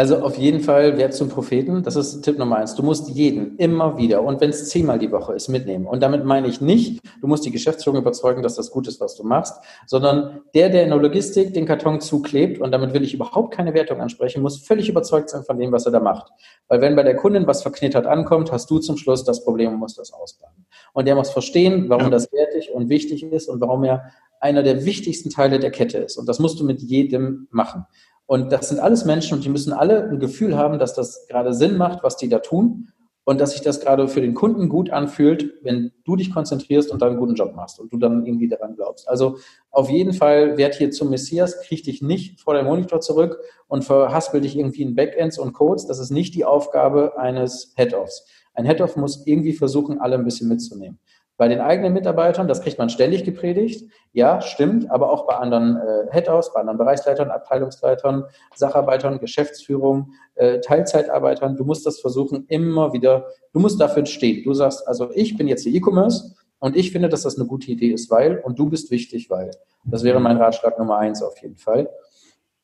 Also 0.00 0.16
auf 0.20 0.38
jeden 0.38 0.60
Fall 0.60 0.96
Wert 0.96 1.12
zum 1.12 1.28
Propheten. 1.28 1.82
Das 1.82 1.94
ist 1.94 2.22
Tipp 2.22 2.38
Nummer 2.38 2.56
eins. 2.56 2.74
Du 2.74 2.82
musst 2.82 3.10
jeden 3.10 3.58
immer 3.58 3.98
wieder 3.98 4.22
und 4.22 4.40
wenn 4.40 4.48
es 4.48 4.70
zehnmal 4.70 4.98
die 4.98 5.12
Woche 5.12 5.34
ist, 5.34 5.48
mitnehmen. 5.48 5.84
Und 5.84 6.02
damit 6.02 6.24
meine 6.24 6.48
ich 6.48 6.62
nicht, 6.62 7.02
du 7.20 7.26
musst 7.26 7.44
die 7.44 7.50
Geschäftsführung 7.50 7.98
überzeugen, 7.98 8.42
dass 8.42 8.54
das 8.54 8.70
gut 8.70 8.88
ist, 8.88 8.98
was 8.98 9.14
du 9.14 9.24
machst, 9.24 9.62
sondern 9.84 10.40
der, 10.54 10.70
der 10.70 10.84
in 10.84 10.88
der 10.88 10.98
Logistik 10.98 11.52
den 11.52 11.66
Karton 11.66 12.00
zuklebt, 12.00 12.62
und 12.62 12.72
damit 12.72 12.94
will 12.94 13.02
ich 13.02 13.12
überhaupt 13.12 13.52
keine 13.52 13.74
Wertung 13.74 14.00
ansprechen, 14.00 14.40
muss 14.40 14.56
völlig 14.66 14.88
überzeugt 14.88 15.28
sein 15.28 15.44
von 15.44 15.58
dem, 15.58 15.70
was 15.70 15.84
er 15.84 15.92
da 15.92 16.00
macht. 16.00 16.32
Weil 16.68 16.80
wenn 16.80 16.96
bei 16.96 17.02
der 17.02 17.16
Kundin 17.16 17.46
was 17.46 17.60
verknittert 17.60 18.06
ankommt, 18.06 18.50
hast 18.52 18.70
du 18.70 18.78
zum 18.78 18.96
Schluss 18.96 19.22
das 19.24 19.44
Problem 19.44 19.74
und 19.74 19.80
musst 19.80 19.98
das 19.98 20.14
ausbaden. 20.14 20.64
Und 20.94 21.08
der 21.08 21.14
muss 21.14 21.28
verstehen, 21.28 21.90
warum 21.90 22.04
ja. 22.04 22.10
das 22.10 22.32
wertig 22.32 22.72
und 22.72 22.88
wichtig 22.88 23.22
ist 23.22 23.50
und 23.50 23.60
warum 23.60 23.84
er 23.84 24.12
einer 24.40 24.62
der 24.62 24.86
wichtigsten 24.86 25.28
Teile 25.28 25.58
der 25.58 25.70
Kette 25.70 25.98
ist. 25.98 26.16
Und 26.16 26.26
das 26.26 26.38
musst 26.38 26.58
du 26.58 26.64
mit 26.64 26.80
jedem 26.80 27.46
machen. 27.50 27.84
Und 28.30 28.52
das 28.52 28.68
sind 28.68 28.78
alles 28.78 29.04
Menschen 29.04 29.34
und 29.34 29.44
die 29.44 29.48
müssen 29.48 29.72
alle 29.72 30.04
ein 30.04 30.20
Gefühl 30.20 30.56
haben, 30.56 30.78
dass 30.78 30.94
das 30.94 31.26
gerade 31.26 31.52
Sinn 31.52 31.76
macht, 31.76 32.04
was 32.04 32.16
die 32.16 32.28
da 32.28 32.38
tun 32.38 32.92
und 33.24 33.40
dass 33.40 33.50
sich 33.50 33.60
das 33.60 33.80
gerade 33.80 34.06
für 34.06 34.20
den 34.20 34.34
Kunden 34.34 34.68
gut 34.68 34.90
anfühlt, 34.90 35.54
wenn 35.64 35.90
du 36.04 36.14
dich 36.14 36.32
konzentrierst 36.32 36.92
und 36.92 37.02
dann 37.02 37.08
einen 37.08 37.18
guten 37.18 37.34
Job 37.34 37.56
machst 37.56 37.80
und 37.80 37.92
du 37.92 37.98
dann 37.98 38.24
irgendwie 38.24 38.46
daran 38.46 38.76
glaubst. 38.76 39.08
Also 39.08 39.38
auf 39.72 39.90
jeden 39.90 40.12
Fall 40.12 40.56
werd 40.56 40.76
hier 40.76 40.92
zum 40.92 41.10
Messias, 41.10 41.60
krieg 41.62 41.82
dich 41.82 42.02
nicht 42.02 42.40
vor 42.40 42.54
deinem 42.54 42.66
Monitor 42.66 43.00
zurück 43.00 43.40
und 43.66 43.84
verhaspel 43.84 44.40
dich 44.40 44.56
irgendwie 44.56 44.82
in 44.82 44.94
Backends 44.94 45.36
und 45.36 45.52
Codes. 45.52 45.86
Das 45.86 45.98
ist 45.98 46.10
nicht 46.10 46.36
die 46.36 46.44
Aufgabe 46.44 47.18
eines 47.18 47.74
Head-Offs. 47.74 48.28
Ein 48.54 48.64
Head-Off 48.64 48.94
muss 48.94 49.26
irgendwie 49.26 49.54
versuchen, 49.54 50.00
alle 50.00 50.14
ein 50.14 50.24
bisschen 50.24 50.48
mitzunehmen. 50.48 51.00
Bei 51.40 51.48
den 51.48 51.62
eigenen 51.62 51.94
Mitarbeitern, 51.94 52.48
das 52.48 52.60
kriegt 52.60 52.78
man 52.78 52.90
ständig 52.90 53.24
gepredigt. 53.24 53.90
Ja, 54.12 54.42
stimmt, 54.42 54.90
aber 54.90 55.10
auch 55.10 55.26
bei 55.26 55.36
anderen 55.36 55.78
äh, 55.78 56.12
Head-Offs, 56.12 56.52
bei 56.52 56.60
anderen 56.60 56.76
Bereichsleitern, 56.76 57.30
Abteilungsleitern, 57.30 58.24
Sacharbeitern, 58.54 59.20
Geschäftsführung, 59.20 60.12
äh, 60.34 60.60
Teilzeitarbeitern. 60.60 61.56
Du 61.56 61.64
musst 61.64 61.86
das 61.86 61.98
versuchen, 61.98 62.44
immer 62.48 62.92
wieder, 62.92 63.24
du 63.54 63.60
musst 63.60 63.80
dafür 63.80 64.04
stehen. 64.04 64.44
Du 64.44 64.52
sagst, 64.52 64.86
also 64.86 65.12
ich 65.14 65.38
bin 65.38 65.48
jetzt 65.48 65.64
der 65.64 65.72
E-Commerce 65.72 66.34
und 66.58 66.76
ich 66.76 66.92
finde, 66.92 67.08
dass 67.08 67.22
das 67.22 67.38
eine 67.38 67.48
gute 67.48 67.70
Idee 67.70 67.88
ist, 67.92 68.10
weil, 68.10 68.40
und 68.40 68.58
du 68.58 68.68
bist 68.68 68.90
wichtig, 68.90 69.30
weil. 69.30 69.50
Das 69.84 70.04
wäre 70.04 70.20
mein 70.20 70.36
Ratschlag 70.36 70.78
Nummer 70.78 70.98
eins 70.98 71.22
auf 71.22 71.40
jeden 71.40 71.56
Fall. 71.56 71.88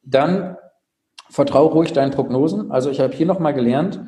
Dann 0.02 0.58
vertrau 1.30 1.68
ruhig 1.68 1.94
deinen 1.94 2.10
Prognosen. 2.10 2.70
Also 2.70 2.90
ich 2.90 3.00
habe 3.00 3.14
hier 3.14 3.24
nochmal 3.24 3.54
gelernt, 3.54 4.00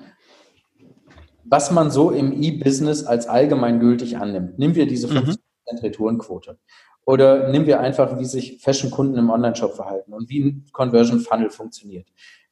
was 1.51 1.71
man 1.71 1.91
so 1.91 2.11
im 2.11 2.33
E-Business 2.33 3.05
als 3.05 3.27
allgemeingültig 3.27 4.19
annimmt. 4.19 4.59
Nehmen 4.59 4.75
wir 4.75 4.87
diese 4.87 5.09
50% 5.09 5.37
mhm. 5.37 5.79
Retourenquote. 5.83 6.59
Oder 7.05 7.49
nehmen 7.49 7.67
wir 7.67 7.81
einfach, 7.81 8.19
wie 8.19 8.27
sich 8.27 8.61
Fashion-Kunden 8.61 9.17
im 9.17 9.31
Online-Shop 9.31 9.75
verhalten 9.75 10.13
und 10.13 10.29
wie 10.29 10.45
ein 10.45 10.67
Conversion-Funnel 10.73 11.51
funktioniert. 11.51 12.07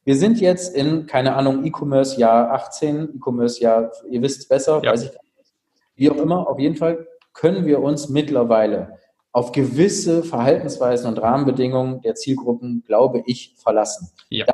Wir 0.04 0.16
sind 0.16 0.40
jetzt 0.40 0.74
in, 0.74 1.06
keine 1.06 1.34
Ahnung, 1.34 1.64
E-Commerce 1.64 2.18
Jahr 2.18 2.52
18, 2.52 3.16
E-Commerce 3.16 3.60
Jahr, 3.60 3.90
ihr 4.08 4.22
wisst 4.22 4.40
es 4.40 4.48
besser, 4.48 4.80
ja. 4.82 4.92
weiß 4.92 5.02
ich 5.02 5.12
gar 5.12 5.20
nicht. 5.22 5.52
Wie 5.96 6.10
auch 6.10 6.16
immer, 6.16 6.48
auf 6.48 6.58
jeden 6.58 6.76
Fall 6.76 7.06
können 7.34 7.66
wir 7.66 7.80
uns 7.80 8.08
mittlerweile 8.08 8.98
auf 9.32 9.52
gewisse 9.52 10.22
Verhaltensweisen 10.22 11.08
und 11.08 11.18
Rahmenbedingungen 11.18 12.00
der 12.00 12.14
Zielgruppen, 12.14 12.82
glaube 12.86 13.22
ich, 13.26 13.54
verlassen. 13.58 14.10
Ja, 14.30 14.46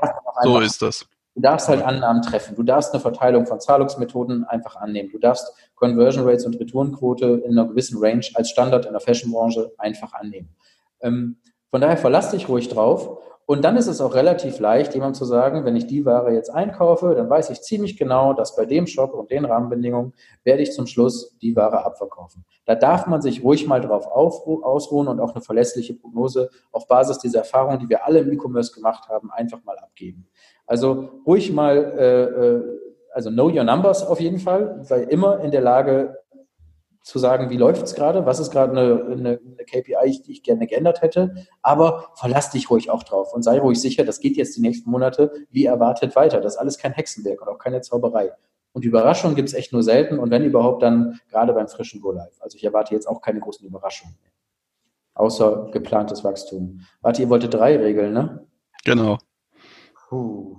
so 0.43 0.59
ist 0.59 0.83
das. 0.83 1.07
Du 1.35 1.41
darfst 1.41 1.69
halt 1.69 1.83
Annahmen 1.83 2.23
treffen. 2.23 2.55
Du 2.57 2.63
darfst 2.63 2.93
eine 2.93 3.01
Verteilung 3.01 3.47
von 3.47 3.59
Zahlungsmethoden 3.59 4.45
einfach 4.45 4.77
annehmen. 4.77 5.11
Du 5.11 5.19
darfst 5.19 5.51
Conversion 5.75 6.25
Rates 6.29 6.45
und 6.45 6.61
Retourenquote 6.61 7.43
in 7.47 7.59
einer 7.59 7.69
gewissen 7.69 7.99
Range 7.99 8.25
als 8.35 8.51
Standard 8.51 8.85
in 8.85 8.93
der 8.93 9.01
Fashionbranche 9.01 9.73
einfach 9.79 10.13
annehmen. 10.13 10.55
Ähm, 11.01 11.39
von 11.71 11.81
daher 11.81 11.97
verlass 11.97 12.31
dich 12.31 12.49
ruhig 12.49 12.69
drauf. 12.69 13.19
Und 13.45 13.65
dann 13.65 13.77
ist 13.77 13.89
es 13.89 14.01
auch 14.01 14.15
relativ 14.15 14.61
leicht, 14.61 14.95
jemandem 14.95 15.15
zu 15.15 15.25
sagen, 15.25 15.65
wenn 15.65 15.75
ich 15.75 15.87
die 15.87 16.07
Ware 16.07 16.33
jetzt 16.33 16.51
einkaufe, 16.51 17.15
dann 17.15 17.29
weiß 17.29 17.51
ich 17.51 17.61
ziemlich 17.61 17.97
genau, 17.97 18.35
dass 18.35 18.55
bei 18.55 18.65
dem 18.67 18.87
Shop 18.87 19.13
und 19.15 19.31
den 19.31 19.45
Rahmenbedingungen 19.45 20.15
werde 20.45 20.63
ich 20.63 20.73
zum 20.73 20.87
Schluss 20.87 21.37
die 21.43 21.57
Ware 21.57 21.85
abverkaufen. 21.85 22.45
Da 22.65 22.77
darf 22.77 23.07
man 23.09 23.21
sich 23.21 23.43
ruhig 23.43 23.67
mal 23.67 23.81
drauf 23.81 24.07
ausruhen 24.07 25.09
und 25.09 25.19
auch 25.19 25.35
eine 25.35 25.43
verlässliche 25.43 25.95
Prognose 25.95 26.51
auf 26.71 26.87
Basis 26.87 27.19
dieser 27.19 27.41
Erfahrungen, 27.41 27.81
die 27.81 27.89
wir 27.89 28.07
alle 28.07 28.21
im 28.21 28.33
E-Commerce 28.33 28.73
gemacht 28.73 29.09
haben, 29.09 29.31
einfach 29.33 29.63
mal 29.65 29.77
abgeben. 29.79 30.29
Also 30.67 31.09
ruhig 31.27 31.53
mal, 31.53 31.77
äh, 31.77 32.23
äh, 32.23 32.63
also 33.13 33.31
know 33.31 33.49
your 33.49 33.65
numbers 33.65 34.07
auf 34.07 34.21
jeden 34.21 34.39
Fall, 34.39 34.79
sei 34.83 35.03
immer 35.03 35.41
in 35.41 35.51
der 35.51 35.61
Lage 35.63 36.22
zu 37.03 37.19
sagen, 37.19 37.51
wie 37.51 37.57
läuft 37.57 37.83
es 37.83 37.95
gerade, 37.95 38.27
was 38.27 38.39
ist 38.39 38.51
gerade 38.51 38.73
eine, 38.73 39.05
eine, 39.05 39.41
eine, 39.41 39.65
KPI, 39.65 40.23
die 40.25 40.33
ich 40.33 40.43
gerne 40.43 40.67
geändert 40.67 41.03
hätte, 41.03 41.35
aber 41.61 42.11
verlass 42.15 42.51
dich 42.51 42.71
ruhig 42.71 42.91
auch 42.91 43.03
drauf 43.03 43.33
und 43.33 43.43
sei 43.43 43.59
ruhig 43.59 43.81
sicher, 43.81 44.05
das 44.05 44.21
geht 44.21 44.37
jetzt 44.37 44.57
die 44.57 44.61
nächsten 44.61 44.91
Monate 44.91 45.33
wie 45.51 45.65
erwartet 45.65 46.15
weiter. 46.15 46.41
Das 46.41 46.55
ist 46.55 46.59
alles 46.59 46.79
kein 46.79 46.93
Hexenwerk 46.93 47.43
und 47.43 47.49
auch 47.49 47.59
keine 47.59 47.81
Zauberei. 47.81 48.33
Und 48.73 48.85
Überraschungen 48.85 49.37
gibt 49.37 49.49
es 49.49 49.55
echt 49.55 49.73
nur 49.73 49.83
selten 49.83 50.19
und 50.19 50.31
wenn 50.31 50.45
überhaupt, 50.45 50.83
dann 50.83 51.21
gerade 51.29 51.53
beim 51.53 51.69
frischen 51.69 52.01
Go 52.01 52.13
Live. 52.13 52.41
Also 52.41 52.57
ich 52.57 52.65
erwarte 52.65 52.95
jetzt 52.95 53.07
auch 53.07 53.21
keine 53.21 53.41
großen 53.41 53.67
Überraschungen 53.67 54.17
mehr. 54.23 54.31
Außer 55.15 55.69
geplantes 55.73 56.25
Wachstum. 56.25 56.81
Warte, 57.03 57.23
ihr 57.23 57.29
wolltet 57.29 57.53
drei 57.53 57.77
Regeln, 57.77 58.15
ne? 58.15 58.47
Genau. 58.85 59.19
Puh. 60.09 60.57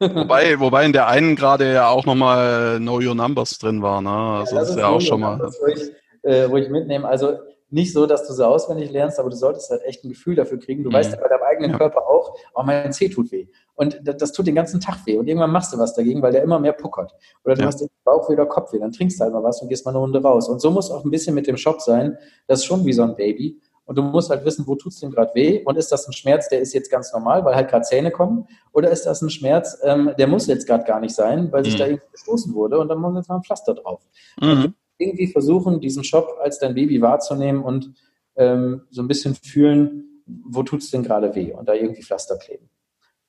Wobei, 0.00 0.60
wobei 0.60 0.84
in 0.84 0.92
der 0.92 1.08
einen 1.08 1.36
gerade 1.36 1.72
ja 1.72 1.88
auch 1.88 2.06
nochmal 2.06 2.78
Know 2.78 3.00
Your 3.00 3.14
Numbers 3.14 3.58
drin 3.58 3.82
war. 3.82 4.00
Ne? 4.00 4.10
Also 4.10 4.54
ja, 4.54 4.60
das, 4.60 4.70
ist 4.70 4.78
ja 4.78 4.88
auch 4.88 5.00
schon 5.00 5.20
mal. 5.20 5.38
Das 5.38 5.60
ruhig, 5.60 5.92
äh, 6.22 6.42
ruhig 6.42 6.68
mitnehmen. 6.68 7.04
Also 7.04 7.38
nicht 7.68 7.92
so, 7.92 8.06
dass 8.06 8.26
du 8.26 8.32
sie 8.32 8.46
auswendig 8.46 8.92
lernst, 8.92 9.18
aber 9.18 9.28
du 9.28 9.36
solltest 9.36 9.70
halt 9.70 9.82
echt 9.82 10.04
ein 10.04 10.08
Gefühl 10.10 10.36
dafür 10.36 10.58
kriegen. 10.58 10.84
Du 10.84 10.90
mhm. 10.90 10.94
weißt 10.94 11.12
ja 11.12 11.20
bei 11.20 11.28
deinem 11.28 11.42
eigenen 11.42 11.70
ja. 11.72 11.78
Körper 11.78 12.06
auch, 12.06 12.38
oh, 12.54 12.62
mein 12.62 12.92
Zeh 12.92 13.08
tut 13.08 13.32
weh. 13.32 13.48
Und 13.74 14.00
das, 14.04 14.16
das, 14.16 14.32
tut 14.32 14.46
den 14.46 14.54
ganzen 14.54 14.80
Tag 14.80 15.04
weh. 15.04 15.16
Und 15.16 15.26
irgendwann 15.26 15.50
machst 15.50 15.72
du 15.72 15.78
was 15.78 15.94
dagegen, 15.94 16.22
weil 16.22 16.32
der 16.32 16.42
immer 16.42 16.58
mehr 16.60 16.72
puckert. 16.72 17.14
Oder 17.44 17.54
du 17.54 17.62
ja. 17.62 17.66
hast 17.66 17.80
den 17.80 17.88
Bauch 18.04 18.28
oder 18.28 18.46
Kopfweh. 18.46 18.78
Dann 18.78 18.92
trinkst 18.92 19.18
du 19.18 19.24
halt 19.24 19.32
mal 19.32 19.42
was 19.42 19.60
und 19.60 19.68
gehst 19.68 19.84
mal 19.84 19.90
eine 19.90 19.98
Runde 19.98 20.22
raus. 20.22 20.48
Und 20.48 20.60
so 20.60 20.70
muss 20.70 20.90
auch 20.90 21.04
ein 21.04 21.10
bisschen 21.10 21.34
mit 21.34 21.46
dem 21.46 21.56
Shop 21.56 21.80
sein. 21.80 22.16
Das 22.46 22.60
ist 22.60 22.66
schon 22.66 22.84
wie 22.86 22.92
so 22.92 23.02
ein 23.02 23.16
Baby. 23.16 23.60
Und 23.86 23.96
du 23.96 24.02
musst 24.02 24.30
halt 24.30 24.44
wissen, 24.44 24.66
wo 24.66 24.74
tut 24.74 24.92
es 24.92 25.00
dem 25.00 25.12
gerade 25.12 25.32
weh? 25.34 25.62
Und 25.64 25.78
ist 25.78 25.92
das 25.92 26.06
ein 26.08 26.12
Schmerz, 26.12 26.48
der 26.48 26.60
ist 26.60 26.74
jetzt 26.74 26.90
ganz 26.90 27.12
normal, 27.12 27.44
weil 27.44 27.54
halt 27.54 27.70
gerade 27.70 27.84
Zähne 27.84 28.10
kommen? 28.10 28.46
Oder 28.72 28.90
ist 28.90 29.06
das 29.06 29.22
ein 29.22 29.30
Schmerz, 29.30 29.78
ähm, 29.84 30.10
der 30.18 30.26
muss 30.26 30.48
jetzt 30.48 30.66
gerade 30.66 30.84
gar 30.84 31.00
nicht 31.00 31.14
sein, 31.14 31.50
weil 31.52 31.64
sich 31.64 31.74
mhm. 31.74 31.78
da 31.78 31.86
irgendwie 31.86 32.10
gestoßen 32.12 32.52
wurde 32.52 32.78
und 32.78 32.88
dann 32.88 32.98
muss 32.98 33.14
jetzt 33.16 33.28
mal 33.28 33.36
ein 33.36 33.44
Pflaster 33.44 33.74
drauf. 33.74 34.02
Mhm. 34.40 34.74
irgendwie 34.98 35.28
versuchen, 35.28 35.80
diesen 35.80 36.04
Shop 36.04 36.36
als 36.42 36.58
dein 36.58 36.74
Baby 36.74 37.00
wahrzunehmen 37.00 37.62
und 37.62 37.92
ähm, 38.34 38.82
so 38.90 39.02
ein 39.02 39.08
bisschen 39.08 39.34
fühlen, 39.34 40.22
wo 40.26 40.62
tut 40.62 40.82
es 40.82 40.90
denn 40.90 41.02
gerade 41.02 41.34
weh? 41.34 41.52
Und 41.52 41.68
da 41.68 41.74
irgendwie 41.74 42.02
Pflaster 42.02 42.36
kleben. 42.36 42.68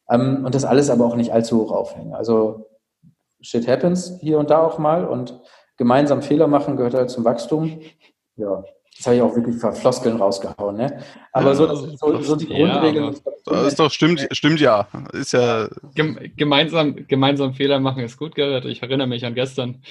Ähm, 0.09 0.43
und 0.43 0.55
das 0.55 0.65
alles 0.65 0.89
aber 0.89 1.05
auch 1.05 1.15
nicht 1.15 1.31
allzu 1.31 1.61
hoch 1.61 1.71
aufhängen. 1.71 2.13
Also 2.13 2.69
shit 3.41 3.67
happens 3.67 4.17
hier 4.21 4.39
und 4.39 4.49
da 4.49 4.59
auch 4.59 4.79
mal 4.79 5.05
und 5.05 5.39
gemeinsam 5.77 6.21
Fehler 6.21 6.47
machen 6.47 6.77
gehört 6.77 6.95
halt 6.95 7.09
zum 7.09 7.25
Wachstum. 7.25 7.79
Ja, 8.35 8.63
Jetzt 8.97 9.05
habe 9.05 9.15
ich 9.15 9.21
auch 9.21 9.35
wirklich 9.35 9.57
Floskeln 9.79 10.17
rausgehauen, 10.17 10.75
ne? 10.75 11.03
Aber 11.31 11.49
ja, 11.49 11.53
so, 11.53 11.75
so, 11.75 12.19
so, 12.19 12.35
die 12.35 12.47
Grundregeln. 12.47 13.13
Ja, 13.13 13.31
das 13.45 13.67
ist 13.67 13.79
doch, 13.79 13.91
stimmt, 13.91 14.27
stimmt 14.31 14.59
ja. 14.59 14.87
Ist 15.13 15.33
ja. 15.33 15.67
Gemeinsam, 15.93 17.05
gemeinsam 17.07 17.53
Fehler 17.53 17.79
machen 17.79 18.01
ist 18.01 18.17
gut, 18.17 18.33
Gerrit. 18.33 18.65
Ich 18.65 18.81
erinnere 18.81 19.05
mich 19.05 19.23
an 19.23 19.35
gestern. 19.35 19.83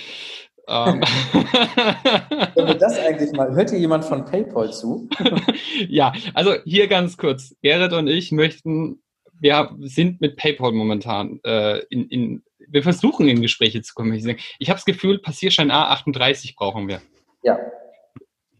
Ähm. 0.67 1.03
Wenn 2.57 2.67
wir 2.67 2.75
das 2.75 2.99
eigentlich 2.99 3.31
mal, 3.31 3.55
hört 3.55 3.71
hier 3.71 3.79
jemand 3.79 4.05
von 4.05 4.25
PayPal 4.25 4.73
zu? 4.73 5.09
ja, 5.89 6.13
also 6.35 6.55
hier 6.65 6.89
ganz 6.89 7.17
kurz. 7.17 7.55
Gerrit 7.63 7.93
und 7.93 8.09
ich 8.09 8.33
möchten, 8.33 9.01
wir 9.39 9.71
sind 9.83 10.21
mit 10.21 10.37
PayPal 10.37 10.73
momentan 10.73 11.39
äh, 11.45 11.79
in, 11.91 12.09
in, 12.09 12.43
wir 12.59 12.83
versuchen 12.83 13.29
in 13.29 13.41
Gespräche 13.41 13.83
zu 13.83 13.95
kommen. 13.95 14.15
Ich 14.15 14.69
habe 14.69 14.79
das 14.79 14.85
Gefühl, 14.85 15.21
Passierschein 15.21 15.71
A38 15.71 16.57
brauchen 16.57 16.89
wir. 16.89 17.01
Ja, 17.45 17.57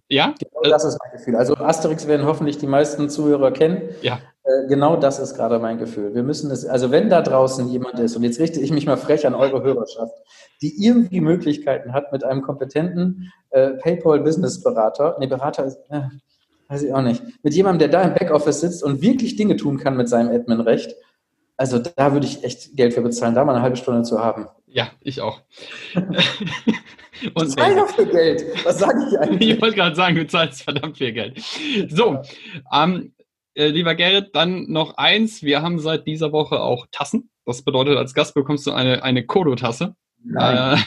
ja? 0.09 0.35
Genau 0.39 0.71
das 0.71 0.85
ist 0.85 0.99
mein 1.03 1.13
Gefühl. 1.13 1.37
Also 1.37 1.57
Asterix 1.57 2.07
werden 2.07 2.27
hoffentlich 2.27 2.59
die 2.59 2.67
meisten 2.67 3.09
Zuhörer 3.09 3.51
kennen. 3.51 3.83
Ja. 4.03 4.21
Äh, 4.45 4.69
genau 4.69 4.97
das 4.97 5.19
ist 5.19 5.35
gerade 5.35 5.59
mein 5.59 5.79
Gefühl. 5.79 6.15
Wir 6.15 6.23
müssen 6.23 6.51
es, 6.51 6.65
also 6.65 6.91
wenn 6.91 7.11
da 7.11 7.23
draußen 7.23 7.69
jemand 7.69 7.99
ist, 7.99 8.17
und 8.17 8.23
jetzt 8.23 8.39
richte 8.39 8.61
ich 8.61 8.71
mich 8.71 8.87
mal 8.87 8.97
frech 8.97 9.27
an 9.27 9.35
eure 9.35 9.63
Hörerschaft, 9.63 10.15
die 10.63 10.85
irgendwie 10.85 11.21
Möglichkeiten 11.21 11.93
hat 11.93 12.13
mit 12.13 12.23
einem 12.23 12.43
kompetenten 12.43 13.33
äh, 13.51 13.71
PayPal-Business-Berater, 13.71 15.17
nee, 15.19 15.27
Berater 15.27 15.65
ist, 15.65 15.79
äh, 15.91 16.03
weiß 16.69 16.83
ich 16.85 16.95
auch 16.95 17.03
nicht, 17.03 17.23
mit 17.43 17.55
jemandem, 17.55 17.91
der 17.91 18.01
da 18.01 18.07
im 18.07 18.15
Backoffice 18.15 18.61
sitzt 18.61 18.85
und 18.85 19.03
wirklich 19.03 19.37
Dinge 19.37 19.57
tun 19.57 19.79
kann 19.79 19.97
mit 19.97 20.09
seinem 20.09 20.31
Admin-Recht, 20.31 20.95
also 21.57 21.79
da 21.79 22.13
würde 22.13 22.27
ich 22.27 22.45
echt 22.45 22.77
Geld 22.77 22.95
für 22.95 23.03
bezahlen, 23.03 23.35
da 23.35 23.45
mal 23.45 23.55
eine 23.55 23.63
halbe 23.63 23.77
Stunde 23.77 24.03
zu 24.03 24.19
haben. 24.19 24.47
Ja, 24.67 24.91
ich 25.01 25.21
auch. 25.21 25.43
Und 27.35 27.49
zahl 27.49 27.75
doch 27.75 27.89
für 27.89 28.07
Geld. 28.07 28.45
Was 28.65 28.79
sage 28.79 29.07
ich 29.09 29.19
eigentlich? 29.19 29.51
Ich 29.51 29.63
wollte 29.63 29.77
gerade 29.77 29.97
sagen, 29.97 30.17
du 30.17 30.27
zahlst 30.27 30.63
verdammt 30.63 30.99
viel 30.99 31.13
Geld. 31.13 31.41
So, 31.89 32.23
ähm, 32.73 33.15
äh, 33.55 33.69
lieber 33.69 33.95
Gerrit, 33.95 34.35
dann 34.35 34.71
noch 34.71 34.99
eins. 34.99 35.43
Wir 35.43 35.63
haben 35.63 35.79
seit 35.79 36.07
dieser 36.07 36.33
Woche 36.33 36.61
auch 36.61 36.87
Tassen. 36.93 37.31
Das 37.47 37.63
bedeutet, 37.63 37.97
als 37.97 38.13
Gast 38.13 38.35
bekommst 38.35 38.67
du 38.67 38.73
eine, 38.73 39.03
eine 39.03 39.25
Kodo-Tasse. 39.25 39.97
Nein. 40.23 40.79
Äh, 40.79 40.81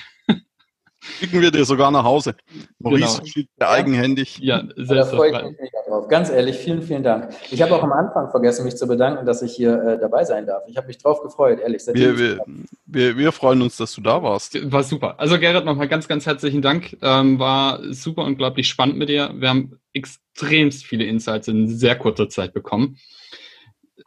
Schicken 1.02 1.42
wir 1.42 1.50
dir 1.50 1.64
sogar 1.64 1.92
nach 1.92 2.04
Hause. 2.04 2.36
Maurice 2.78 3.18
genau. 3.18 3.26
schickt 3.26 3.50
dir 3.60 3.70
eigenhändig. 3.70 4.38
Ja, 4.40 4.64
sehr 4.76 4.98
da 4.98 5.06
freue 5.06 5.30
ich 5.30 5.60
mich 5.60 5.72
drauf. 5.88 6.08
Ganz 6.10 6.30
ehrlich, 6.30 6.58
vielen, 6.58 6.82
vielen 6.82 7.04
Dank. 7.04 7.34
Ich 7.52 7.62
habe 7.62 7.74
auch 7.76 7.84
am 7.84 7.94
Anfang 7.94 8.30
vergessen, 8.32 8.66
mich 8.66 8.76
zu 8.76 8.86
bedanken, 8.86 9.26
dass 9.26 9.42
ich 9.42 9.54
hier 9.54 9.82
äh, 9.82 10.00
dabei 10.00 10.26
sein 10.26 10.46
darf. 10.46 10.64
Ich 10.68 10.76
habe 10.76 10.88
mich 10.88 10.98
drauf 10.98 11.22
gefreut, 11.22 11.60
ehrlich. 11.60 11.84
Wir, 11.88 12.18
wir, 12.18 12.40
wir, 12.86 13.18
wir, 13.18 13.32
freuen 13.32 13.62
uns, 13.62 13.78
dass 13.78 13.94
du 13.94 14.02
da 14.02 14.22
warst. 14.22 14.72
War 14.72 14.84
super. 14.84 15.20
Also 15.20 15.40
Gerrit, 15.40 15.64
nochmal 15.64 15.88
ganz, 15.88 16.08
ganz 16.08 16.26
herzlichen 16.26 16.62
Dank. 16.62 16.98
Ähm, 17.02 17.40
war 17.40 17.82
super 17.94 18.26
unglaublich 18.26 18.68
spannend 18.68 18.98
mit 18.98 19.08
dir. 19.08 19.32
Wir 19.36 19.50
haben 19.50 19.80
extremst 19.94 20.86
viele 20.86 21.06
Insights 21.06 21.48
in 21.48 21.70
sehr 21.70 21.98
kurzer 21.98 22.28
Zeit 22.28 22.54
bekommen. 22.54 22.98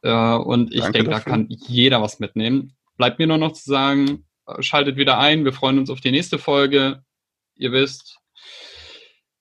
Äh, 0.02 0.34
und 0.36 0.74
ich 0.74 0.84
denke, 0.88 1.10
da 1.10 1.20
kann 1.20 1.46
jeder 1.48 2.02
was 2.02 2.18
mitnehmen. 2.18 2.74
Bleibt 2.98 3.18
mir 3.18 3.26
nur 3.26 3.38
noch 3.38 3.52
zu 3.52 3.70
sagen, 3.70 4.24
schaltet 4.60 4.96
wieder 4.96 5.18
ein. 5.18 5.44
Wir 5.44 5.52
freuen 5.52 5.78
uns 5.78 5.90
auf 5.90 6.00
die 6.00 6.10
nächste 6.10 6.38
Folge. 6.38 7.02
Ihr 7.56 7.72
wisst, 7.72 8.18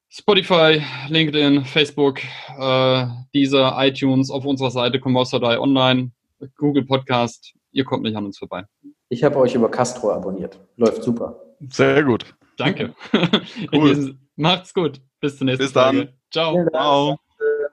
Spotify, 0.10 0.84
LinkedIn, 1.08 1.66
Facebook, 1.66 2.20
äh, 2.60 3.08
dieser 3.34 3.76
iTunes 3.78 4.30
auf 4.30 4.46
unserer 4.46 4.72
Seite 4.72 5.00
Commerce 5.00 5.42
Online, 5.42 6.12
Google 6.58 6.86
Podcast. 6.86 7.54
Ihr 7.72 7.86
kommt 7.86 8.04
nicht 8.04 8.16
an 8.16 8.26
uns 8.26 8.38
vorbei. 8.38 8.66
Ich 9.10 9.24
habe 9.24 9.38
euch 9.38 9.56
über 9.56 9.72
Castro 9.72 10.12
abonniert. 10.12 10.60
Läuft 10.76 11.04
super. 11.04 11.40
Sehr 11.70 12.04
gut. 12.04 12.36
Danke. 12.58 12.94
Cool. 13.74 13.96
Diesem, 13.96 14.20
macht's 14.36 14.74
gut. 14.74 15.02
Bis 15.20 15.38
zur 15.38 15.46
nächsten 15.46 15.64
Bis 15.64 15.74
dann. 15.74 15.96
Folge. 15.96 16.14
Ciao. 16.32 16.66
Ciao. 16.70 17.20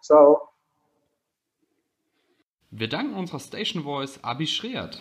Ciao. 0.00 0.40
Wir 2.70 2.88
danken 2.88 3.14
unserer 3.14 3.40
Station 3.40 3.82
Voice 3.82 4.22
Abi 4.22 4.46
Schreert. 4.46 5.00